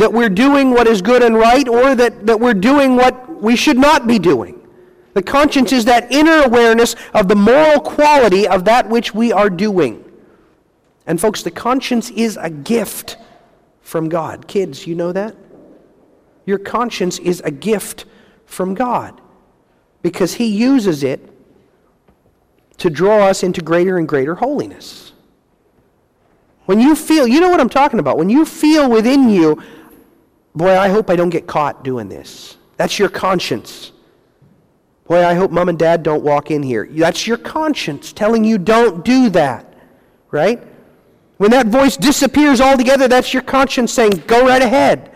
that 0.00 0.10
we're 0.10 0.30
doing 0.30 0.70
what 0.70 0.86
is 0.86 1.02
good 1.02 1.22
and 1.22 1.36
right 1.36 1.68
or 1.68 1.94
that, 1.94 2.26
that 2.26 2.40
we're 2.40 2.54
doing 2.54 2.96
what 2.96 3.42
we 3.42 3.54
should 3.54 3.76
not 3.76 4.06
be 4.06 4.18
doing. 4.18 4.66
The 5.12 5.22
conscience 5.22 5.72
is 5.72 5.84
that 5.84 6.10
inner 6.10 6.42
awareness 6.42 6.96
of 7.12 7.28
the 7.28 7.36
moral 7.36 7.80
quality 7.80 8.48
of 8.48 8.64
that 8.64 8.88
which 8.88 9.12
we 9.14 9.30
are 9.30 9.50
doing. 9.50 10.02
And, 11.06 11.20
folks, 11.20 11.42
the 11.42 11.50
conscience 11.50 12.08
is 12.10 12.38
a 12.40 12.48
gift 12.48 13.18
from 13.82 14.08
God. 14.08 14.48
Kids, 14.48 14.86
you 14.86 14.94
know 14.94 15.12
that? 15.12 15.36
Your 16.46 16.58
conscience 16.58 17.18
is 17.18 17.42
a 17.44 17.50
gift 17.50 18.06
from 18.46 18.74
God 18.74 19.20
because 20.00 20.34
He 20.34 20.46
uses 20.46 21.02
it 21.02 21.28
to 22.78 22.88
draw 22.88 23.26
us 23.26 23.42
into 23.42 23.60
greater 23.60 23.98
and 23.98 24.08
greater 24.08 24.36
holiness. 24.36 25.12
When 26.64 26.80
you 26.80 26.94
feel, 26.94 27.26
you 27.26 27.40
know 27.40 27.50
what 27.50 27.60
I'm 27.60 27.68
talking 27.68 27.98
about. 27.98 28.16
When 28.16 28.30
you 28.30 28.46
feel 28.46 28.88
within 28.88 29.28
you, 29.28 29.60
boy, 30.54 30.76
I 30.76 30.88
hope 30.88 31.10
I 31.10 31.16
don't 31.16 31.30
get 31.30 31.46
caught 31.46 31.84
doing 31.84 32.08
this. 32.08 32.56
That's 32.76 32.98
your 32.98 33.08
conscience. 33.08 33.92
Boy, 35.06 35.24
I 35.24 35.34
hope 35.34 35.50
mom 35.50 35.68
and 35.68 35.78
dad 35.78 36.02
don't 36.02 36.22
walk 36.22 36.50
in 36.50 36.62
here. 36.62 36.88
That's 36.90 37.26
your 37.26 37.36
conscience 37.36 38.12
telling 38.12 38.44
you 38.44 38.58
don't 38.58 39.04
do 39.04 39.28
that, 39.30 39.74
right? 40.30 40.62
When 41.36 41.50
that 41.50 41.66
voice 41.66 41.96
disappears 41.96 42.60
altogether, 42.60 43.08
that's 43.08 43.32
your 43.32 43.42
conscience 43.42 43.92
saying, 43.92 44.22
go 44.26 44.46
right 44.46 44.62
ahead. 44.62 45.10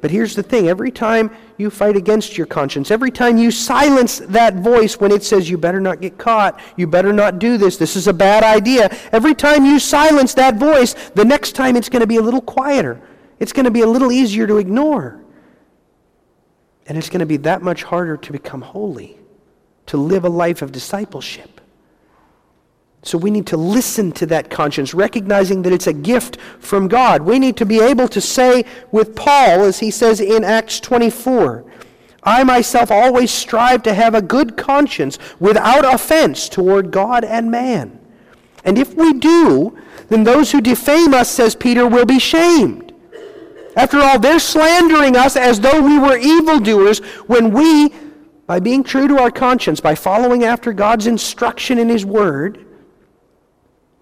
But 0.00 0.10
here's 0.10 0.34
the 0.34 0.42
thing 0.42 0.68
every 0.68 0.90
time 0.90 1.30
you 1.58 1.68
fight 1.70 1.96
against 1.96 2.38
your 2.38 2.46
conscience, 2.46 2.90
every 2.90 3.10
time 3.10 3.36
you 3.36 3.50
silence 3.50 4.18
that 4.18 4.56
voice 4.56 4.98
when 4.98 5.12
it 5.12 5.22
says, 5.22 5.50
you 5.50 5.58
better 5.58 5.80
not 5.80 6.00
get 6.00 6.16
caught, 6.16 6.58
you 6.76 6.86
better 6.86 7.12
not 7.12 7.38
do 7.38 7.58
this, 7.58 7.76
this 7.76 7.96
is 7.96 8.06
a 8.06 8.12
bad 8.12 8.42
idea, 8.42 8.96
every 9.12 9.34
time 9.34 9.66
you 9.66 9.78
silence 9.78 10.34
that 10.34 10.56
voice, 10.56 10.94
the 11.14 11.24
next 11.24 11.52
time 11.52 11.76
it's 11.76 11.88
going 11.88 12.00
to 12.00 12.06
be 12.06 12.16
a 12.16 12.22
little 12.22 12.40
quieter. 12.40 13.00
It's 13.40 13.52
going 13.52 13.64
to 13.64 13.70
be 13.70 13.80
a 13.80 13.86
little 13.86 14.12
easier 14.12 14.46
to 14.46 14.58
ignore. 14.58 15.18
And 16.86 16.96
it's 16.96 17.08
going 17.08 17.20
to 17.20 17.26
be 17.26 17.38
that 17.38 17.62
much 17.62 17.82
harder 17.82 18.16
to 18.16 18.32
become 18.32 18.60
holy, 18.60 19.18
to 19.86 19.96
live 19.96 20.24
a 20.24 20.28
life 20.28 20.62
of 20.62 20.70
discipleship. 20.70 21.60
So 23.02 23.16
we 23.16 23.30
need 23.30 23.46
to 23.46 23.56
listen 23.56 24.12
to 24.12 24.26
that 24.26 24.50
conscience, 24.50 24.92
recognizing 24.92 25.62
that 25.62 25.72
it's 25.72 25.86
a 25.86 25.92
gift 25.92 26.38
from 26.58 26.86
God. 26.86 27.22
We 27.22 27.38
need 27.38 27.56
to 27.56 27.64
be 27.64 27.80
able 27.80 28.08
to 28.08 28.20
say 28.20 28.64
with 28.92 29.16
Paul, 29.16 29.64
as 29.64 29.78
he 29.78 29.90
says 29.90 30.20
in 30.20 30.44
Acts 30.44 30.80
24, 30.80 31.64
I 32.22 32.44
myself 32.44 32.90
always 32.90 33.30
strive 33.30 33.82
to 33.84 33.94
have 33.94 34.14
a 34.14 34.20
good 34.20 34.58
conscience 34.58 35.18
without 35.38 35.94
offense 35.94 36.50
toward 36.50 36.90
God 36.90 37.24
and 37.24 37.50
man. 37.50 37.98
And 38.64 38.76
if 38.76 38.94
we 38.94 39.14
do, 39.14 39.78
then 40.08 40.24
those 40.24 40.52
who 40.52 40.60
defame 40.60 41.14
us, 41.14 41.30
says 41.30 41.54
Peter, 41.54 41.86
will 41.86 42.04
be 42.04 42.18
shamed. 42.18 42.89
After 43.76 43.98
all, 43.98 44.18
they're 44.18 44.40
slandering 44.40 45.16
us 45.16 45.36
as 45.36 45.60
though 45.60 45.80
we 45.80 45.98
were 45.98 46.16
evildoers 46.16 46.98
when 47.26 47.52
we, 47.52 47.92
by 48.46 48.60
being 48.60 48.82
true 48.82 49.06
to 49.08 49.18
our 49.18 49.30
conscience, 49.30 49.80
by 49.80 49.94
following 49.94 50.44
after 50.44 50.72
God's 50.72 51.06
instruction 51.06 51.78
in 51.78 51.88
His 51.88 52.04
Word, 52.04 52.66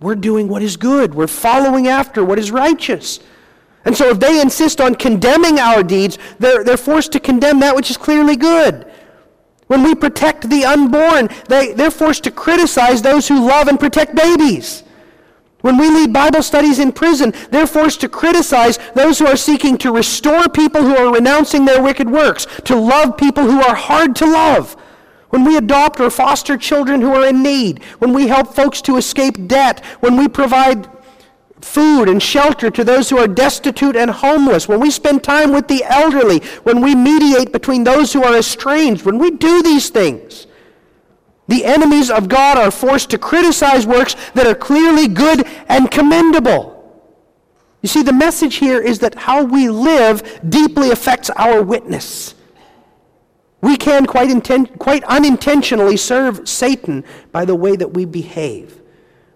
we're 0.01 0.15
doing 0.15 0.49
what 0.49 0.63
is 0.63 0.77
good. 0.77 1.15
We're 1.15 1.27
following 1.27 1.89
after 1.89 2.25
what 2.25 2.39
is 2.39 2.51
righteous. 2.51 3.21
And 3.85 3.97
so 3.97 4.09
if 4.11 4.21
they 4.21 4.41
insist 4.41 4.81
on 4.81 4.95
condemning 4.95 5.59
our 5.59 5.83
deeds, 5.83 6.19
they're, 6.39 6.63
they're 6.63 6.77
forced 6.77 7.13
to 7.13 7.21
condemn 7.21 7.61
that 7.61 7.75
which 7.75 7.91
is 7.91 7.97
clearly 7.97 8.37
good. 8.37 8.91
When 9.67 9.83
we 9.83 9.95
protect 9.95 10.49
the 10.49 10.65
unborn, 10.65 11.29
they, 11.49 11.73
they're 11.73 11.91
forced 11.91 12.25
to 12.25 12.31
criticize 12.31 13.03
those 13.03 13.29
who 13.29 13.47
love 13.47 13.69
and 13.69 13.79
protect 13.79 14.15
babies. 14.15 14.83
When 15.61 15.77
we 15.77 15.91
lead 15.91 16.13
Bible 16.13 16.43
studies 16.43 16.79
in 16.79 16.93
prison, 16.93 17.35
they're 17.51 17.67
forced 17.67 18.01
to 18.03 18.09
criticize 18.09 18.79
those 18.95 19.19
who 19.19 19.27
are 19.27 19.37
seeking 19.37 19.77
to 19.79 19.93
restore 19.93 20.49
people 20.49 20.83
who 20.83 20.97
are 20.97 21.13
renouncing 21.13 21.65
their 21.65 21.83
wicked 21.83 22.09
works, 22.09 22.47
to 22.65 22.77
love 22.77 23.17
people 23.17 23.45
who 23.45 23.61
are 23.61 23.75
hard 23.75 24.15
to 24.17 24.27
love. 24.27 24.77
When 25.31 25.45
we 25.45 25.57
adopt 25.57 26.01
or 26.01 26.11
foster 26.11 26.57
children 26.57 27.01
who 27.01 27.13
are 27.13 27.27
in 27.27 27.43
need, 27.43 27.83
when 27.99 28.13
we 28.13 28.29
help 28.29 28.55
folks 28.55 28.81
to 28.83 28.97
escape 28.97 29.49
debt, 29.49 29.85
when 30.01 30.17
we 30.17 30.29
provide 30.29 30.89
food 31.61 32.09
and 32.09 32.23
shelter 32.23 32.71
to 32.71 32.85
those 32.85 33.11
who 33.11 33.19
are 33.19 33.29
destitute 33.29 33.97
and 33.97 34.11
homeless, 34.11 34.69
when 34.69 34.81
we 34.81 34.91
spend 34.91 35.25
time 35.25 35.53
with 35.53 35.67
the 35.67 35.85
elderly, 35.85 36.39
when 36.63 36.81
we 36.81 36.95
mediate 36.95 37.53
between 37.53 37.85
those 37.85 38.13
who 38.13 38.23
are 38.23 38.37
estranged, 38.37 39.05
when 39.05 39.19
we 39.19 39.33
do 39.33 39.63
these 39.63 39.91
things, 39.91 40.47
the 41.49 41.65
enemies 41.65 42.11
of 42.11 42.29
God 42.29 42.57
are 42.59 42.71
forced 42.71 43.11
to 43.11 43.19
criticize 43.19 43.87
works 43.87 44.15
that 44.35 44.47
are 44.47 44.55
clearly 44.55 45.09
good 45.09 45.47
and 45.69 45.91
commendable. 45.91 46.75
You 47.83 47.89
see, 47.89 48.03
the 48.03 48.13
message 48.13 48.57
here 48.57 48.81
is 48.81 48.99
that 49.01 49.15
how 49.15 49.45
we 49.45 49.69
live 49.69 50.41
deeply 50.49 50.91
affects 50.91 51.31
our 51.31 51.63
witness. 51.63 52.35
We 53.61 53.77
can 53.77 54.07
quite, 54.07 54.29
inten- 54.29 54.79
quite 54.79 55.03
unintentionally 55.05 55.97
serve 55.97 56.49
Satan 56.49 57.05
by 57.33 57.45
the 57.45 57.55
way 57.57 57.77
that 57.77 57.95
we 57.95 58.05
behave. 58.05 58.81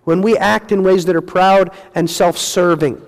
When 0.05 0.20
we 0.20 0.37
act 0.37 0.70
in 0.70 0.83
ways 0.83 1.05
that 1.07 1.16
are 1.16 1.20
proud 1.22 1.70
and 1.94 2.11
self 2.11 2.37
serving. 2.37 3.01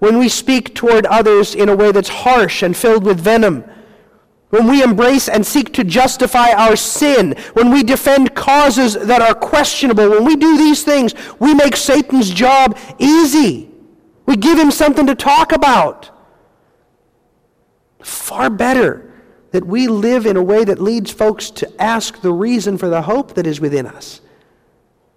When 0.00 0.18
we 0.18 0.28
speak 0.28 0.74
toward 0.74 1.06
others 1.06 1.54
in 1.54 1.68
a 1.68 1.76
way 1.76 1.92
that's 1.92 2.08
harsh 2.08 2.62
and 2.62 2.76
filled 2.76 3.04
with 3.04 3.20
venom. 3.20 3.64
When 4.50 4.66
we 4.66 4.82
embrace 4.82 5.28
and 5.28 5.46
seek 5.46 5.74
to 5.74 5.84
justify 5.84 6.52
our 6.52 6.74
sin. 6.74 7.36
When 7.52 7.70
we 7.70 7.82
defend 7.82 8.34
causes 8.34 8.94
that 8.94 9.20
are 9.20 9.34
questionable. 9.34 10.08
When 10.08 10.24
we 10.24 10.36
do 10.36 10.56
these 10.56 10.82
things, 10.82 11.14
we 11.38 11.54
make 11.54 11.76
Satan's 11.76 12.30
job 12.30 12.78
easy. 12.98 13.70
We 14.24 14.36
give 14.36 14.58
him 14.58 14.70
something 14.70 15.06
to 15.06 15.14
talk 15.14 15.52
about. 15.52 16.10
Far 18.02 18.48
better 18.48 19.12
that 19.50 19.66
we 19.66 19.88
live 19.88 20.26
in 20.26 20.36
a 20.36 20.42
way 20.42 20.64
that 20.64 20.80
leads 20.80 21.10
folks 21.10 21.50
to 21.50 21.82
ask 21.82 22.20
the 22.20 22.32
reason 22.32 22.78
for 22.78 22.88
the 22.88 23.02
hope 23.02 23.34
that 23.34 23.46
is 23.46 23.60
within 23.60 23.86
us. 23.86 24.20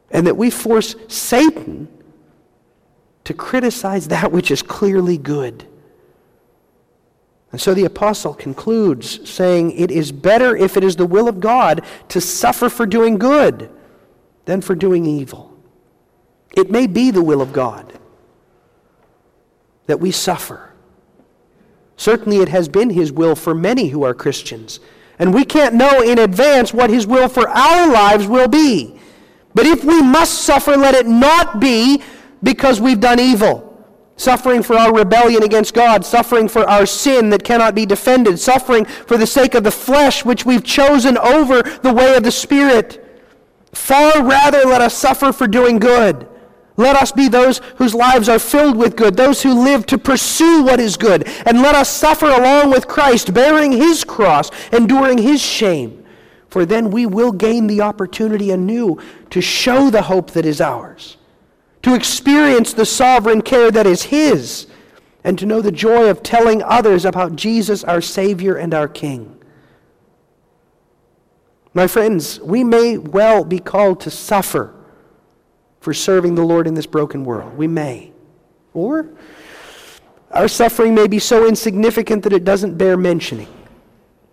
And 0.10 0.28
that 0.28 0.36
we 0.36 0.50
force 0.50 0.96
Satan 1.08 1.88
to 3.24 3.34
criticize 3.34 4.10
that 4.10 4.32
which 4.32 4.52
is 4.52 4.62
clearly 4.62 5.18
good. 5.18 5.68
And 7.52 7.60
so 7.60 7.74
the 7.74 7.86
apostle 7.86 8.34
concludes 8.34 9.30
saying, 9.30 9.72
It 9.72 9.92
is 9.92 10.12
better 10.12 10.56
if 10.56 10.78
it 10.78 10.84
is 10.84 10.96
the 10.96 11.06
will 11.06 11.28
of 11.28 11.40
God 11.40 11.84
to 12.10 12.22
suffer 12.22 12.70
for 12.70 12.86
doing 12.86 13.18
good 13.18 13.70
than 14.46 14.62
for 14.62 14.76
doing 14.76 15.06
evil. 15.06 15.58
It 16.56 16.72
may 16.72 16.88
be 16.88 17.12
the 17.12 17.24
will 17.24 17.42
of 17.42 17.54
God 17.54 18.00
that 19.88 20.00
we 20.00 20.12
suffer. 20.12 20.74
Certainly, 21.98 22.38
it 22.38 22.50
has 22.50 22.68
been 22.68 22.90
His 22.90 23.12
will 23.12 23.36
for 23.36 23.54
many 23.54 23.90
who 23.90 24.04
are 24.04 24.14
Christians. 24.14 24.80
And 25.20 25.34
we 25.34 25.46
can't 25.46 25.76
know 25.76 26.02
in 26.02 26.20
advance 26.20 26.74
what 26.74 26.90
His 26.90 27.06
will 27.06 27.28
for 27.28 27.48
our 27.48 27.92
lives 27.92 28.28
will 28.28 28.48
be. 28.48 29.00
But 29.54 29.66
if 29.66 29.84
we 29.84 30.02
must 30.02 30.40
suffer, 30.44 30.78
let 30.78 30.96
it 30.96 31.06
not 31.06 31.60
be 31.60 32.02
because 32.42 32.82
we've 32.82 33.00
done 33.00 33.20
evil. 33.20 33.71
Suffering 34.22 34.62
for 34.62 34.76
our 34.76 34.94
rebellion 34.94 35.42
against 35.42 35.74
God, 35.74 36.06
suffering 36.06 36.48
for 36.48 36.70
our 36.70 36.86
sin 36.86 37.32
that 37.32 37.44
cannot 37.44 37.74
be 37.74 37.88
defended, 37.88 38.38
suffering 38.40 38.86
for 38.86 39.18
the 39.18 39.26
sake 39.26 39.56
of 39.56 39.64
the 39.64 39.72
flesh 39.72 40.24
which 40.24 40.46
we've 40.46 40.64
chosen 40.64 41.18
over 41.18 41.64
the 41.64 41.92
way 41.92 42.16
of 42.16 42.22
the 42.22 42.32
Spirit. 42.32 43.04
Far 43.74 44.24
rather 44.24 44.60
let 44.60 44.80
us 44.80 44.94
suffer 44.94 45.34
for 45.34 45.48
doing 45.48 45.80
good. 45.80 46.28
Let 46.78 46.98
us 46.98 47.12
be 47.12 47.30
those 47.30 47.62
whose 47.78 47.96
lives 47.96 48.30
are 48.30 48.38
filled 48.38 48.78
with 48.78 48.96
good, 48.96 49.18
those 49.18 49.42
who 49.42 49.56
live 49.64 49.88
to 49.88 49.98
pursue 49.98 50.66
what 50.66 50.80
is 50.80 50.98
good. 50.98 51.28
And 51.48 51.64
let 51.64 51.74
us 51.74 51.90
suffer 51.90 52.28
along 52.28 52.70
with 52.70 52.88
Christ, 52.88 53.34
bearing 53.34 53.72
his 53.72 54.04
cross, 54.04 54.52
enduring 54.72 55.18
his 55.18 55.42
shame. 55.42 56.06
For 56.48 56.64
then 56.64 56.92
we 56.92 57.08
will 57.08 57.32
gain 57.32 57.66
the 57.66 57.82
opportunity 57.82 58.52
anew 58.52 59.00
to 59.32 59.42
show 59.42 59.90
the 59.90 60.04
hope 60.04 60.30
that 60.32 60.46
is 60.46 60.62
ours, 60.62 61.18
to 61.84 61.96
experience 61.96 62.74
the 62.74 62.86
sovereign 62.86 63.42
care 63.42 63.72
that 63.72 63.88
is 63.88 64.04
his, 64.04 64.68
and 65.24 65.38
to 65.38 65.46
know 65.46 65.62
the 65.62 65.72
joy 65.72 66.10
of 66.10 66.24
telling 66.24 66.64
others 66.64 67.06
about 67.06 67.36
Jesus, 67.36 67.84
our 67.84 68.02
Savior 68.02 68.56
and 68.56 68.74
our 68.74 68.88
King. 68.88 69.38
My 71.74 71.88
friends, 71.88 72.40
we 72.42 72.64
may 72.64 72.98
well 72.98 73.46
be 73.46 73.60
called 73.60 74.02
to 74.02 74.12
suffer 74.12 74.74
for 75.80 75.94
serving 75.94 76.36
the 76.36 76.44
Lord 76.44 76.68
in 76.68 76.74
this 76.74 76.86
broken 76.86 77.24
world. 77.24 77.58
We 77.58 77.68
may. 77.68 78.12
Or 78.74 79.10
our 80.32 80.48
suffering 80.48 80.94
may 80.94 81.08
be 81.08 81.20
so 81.20 81.48
insignificant 81.48 82.24
that 82.24 82.34
it 82.34 82.44
doesn't 82.44 82.78
bear 82.78 82.98
mentioning. 82.98 83.48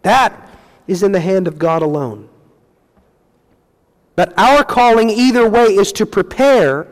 That 0.03 0.51
is 0.87 1.03
in 1.03 1.13
the 1.13 1.21
hand 1.21 1.47
of 1.47 1.59
God 1.59 1.83
alone. 1.83 2.29
But 4.17 4.37
our 4.39 4.65
calling, 4.65 5.11
either 5.11 5.49
way, 5.49 5.67
is 5.67 5.93
to 5.93 6.07
prepare 6.07 6.89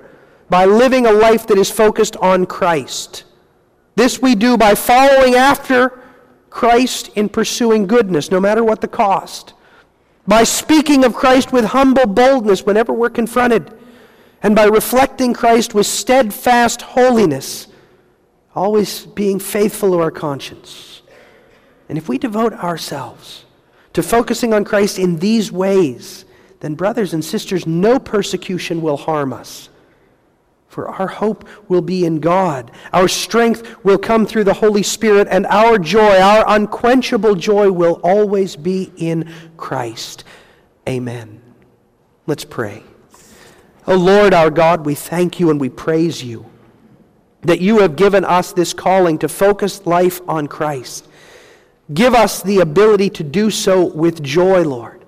by 0.49 0.65
living 0.65 1.07
a 1.07 1.13
life 1.13 1.47
that 1.47 1.59
is 1.59 1.71
focused 1.71 2.17
on 2.17 2.47
Christ. 2.47 3.25
This 3.95 4.21
we 4.21 4.35
do 4.35 4.57
by 4.57 4.75
following 4.75 5.35
after 5.35 6.03
Christ 6.51 7.11
in 7.17 7.29
pursuing 7.29 7.87
goodness, 7.87 8.31
no 8.31 8.41
matter 8.41 8.63
what 8.63 8.81
the 8.81 8.89
cost 8.89 9.55
by 10.27 10.43
speaking 10.43 11.05
of 11.05 11.15
Christ 11.15 11.53
with 11.53 11.67
humble 11.67 12.07
boldness 12.07 12.67
whenever 12.67 12.93
we're 12.93 13.11
confronted, 13.11 13.73
and 14.43 14.55
by 14.55 14.65
reflecting 14.65 15.33
Christ 15.33 15.75
with 15.75 15.87
steadfast 15.87 16.83
holiness, 16.83 17.69
always 18.55 19.07
being 19.07 19.39
faithful 19.39 19.91
to 19.93 20.01
our 20.01 20.11
conscience. 20.11 21.03
And 21.89 21.97
if 21.97 22.09
we 22.09 22.19
devote 22.19 22.53
ourselves 22.53 23.45
to 23.93 24.03
focusing 24.03 24.53
on 24.53 24.65
Christ 24.65 24.99
in 24.99 25.19
these 25.19 25.53
ways, 25.53 26.25
then, 26.61 26.75
brothers 26.75 27.15
and 27.15 27.25
sisters, 27.25 27.67
no 27.67 27.99
persecution 27.99 28.81
will 28.81 28.97
harm 28.97 29.33
us. 29.33 29.69
For 30.77 30.91
our 30.91 31.07
hope 31.07 31.49
will 31.71 31.81
be 31.81 32.05
in 32.05 32.21
God. 32.21 32.71
Our 32.93 33.09
strength 33.09 33.83
will 33.83 33.97
come 33.97 34.27
through 34.27 34.45
the 34.45 34.53
Holy 34.53 34.83
Spirit, 34.83 35.27
and 35.31 35.47
our 35.47 35.79
joy, 35.79 36.21
our 36.21 36.45
unquenchable 36.47 37.35
joy, 37.35 37.73
will 37.73 37.99
always 38.05 38.57
be 38.57 38.93
in 38.99 39.33
Christ. 39.57 40.25
Amen. 40.87 41.41
Let's 42.27 42.45
pray. 42.45 42.83
Oh 43.87 43.97
Lord 43.97 44.35
our 44.35 44.51
God, 44.51 44.85
we 44.85 44.95
thank 44.95 45.41
you 45.41 45.49
and 45.49 45.59
we 45.59 45.71
praise 45.71 46.23
you 46.23 46.45
that 47.41 47.63
you 47.63 47.79
have 47.79 47.97
given 47.97 48.27
us 48.27 48.53
this 48.53 48.75
calling 48.75 49.17
to 49.21 49.31
focus 49.31 49.87
life 49.87 50.21
on 50.29 50.47
Christ. 50.47 51.09
Give 51.95 52.15
us 52.15 52.43
the 52.43 52.59
ability 52.59 53.09
to 53.11 53.25
do 53.25 53.51
so 53.51 53.87
with 53.87 54.23
joy, 54.23 54.63
Lord, 54.63 55.07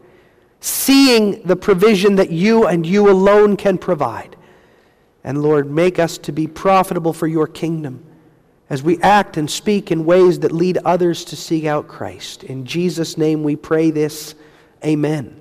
seeing 0.60 1.42
the 1.42 1.56
provision 1.56 2.16
that 2.16 2.30
you 2.30 2.66
and 2.66 2.86
you 2.86 3.10
alone 3.10 3.58
can 3.58 3.76
provide. 3.76 4.34
And 5.28 5.42
Lord, 5.42 5.70
make 5.70 5.98
us 5.98 6.16
to 6.16 6.32
be 6.32 6.46
profitable 6.46 7.12
for 7.12 7.26
your 7.26 7.46
kingdom 7.46 8.02
as 8.70 8.82
we 8.82 8.98
act 9.02 9.36
and 9.36 9.50
speak 9.50 9.90
in 9.92 10.06
ways 10.06 10.40
that 10.40 10.52
lead 10.52 10.78
others 10.86 11.22
to 11.26 11.36
seek 11.36 11.66
out 11.66 11.86
Christ. 11.86 12.44
In 12.44 12.64
Jesus' 12.64 13.18
name 13.18 13.42
we 13.42 13.54
pray 13.54 13.90
this. 13.90 14.34
Amen. 14.82 15.37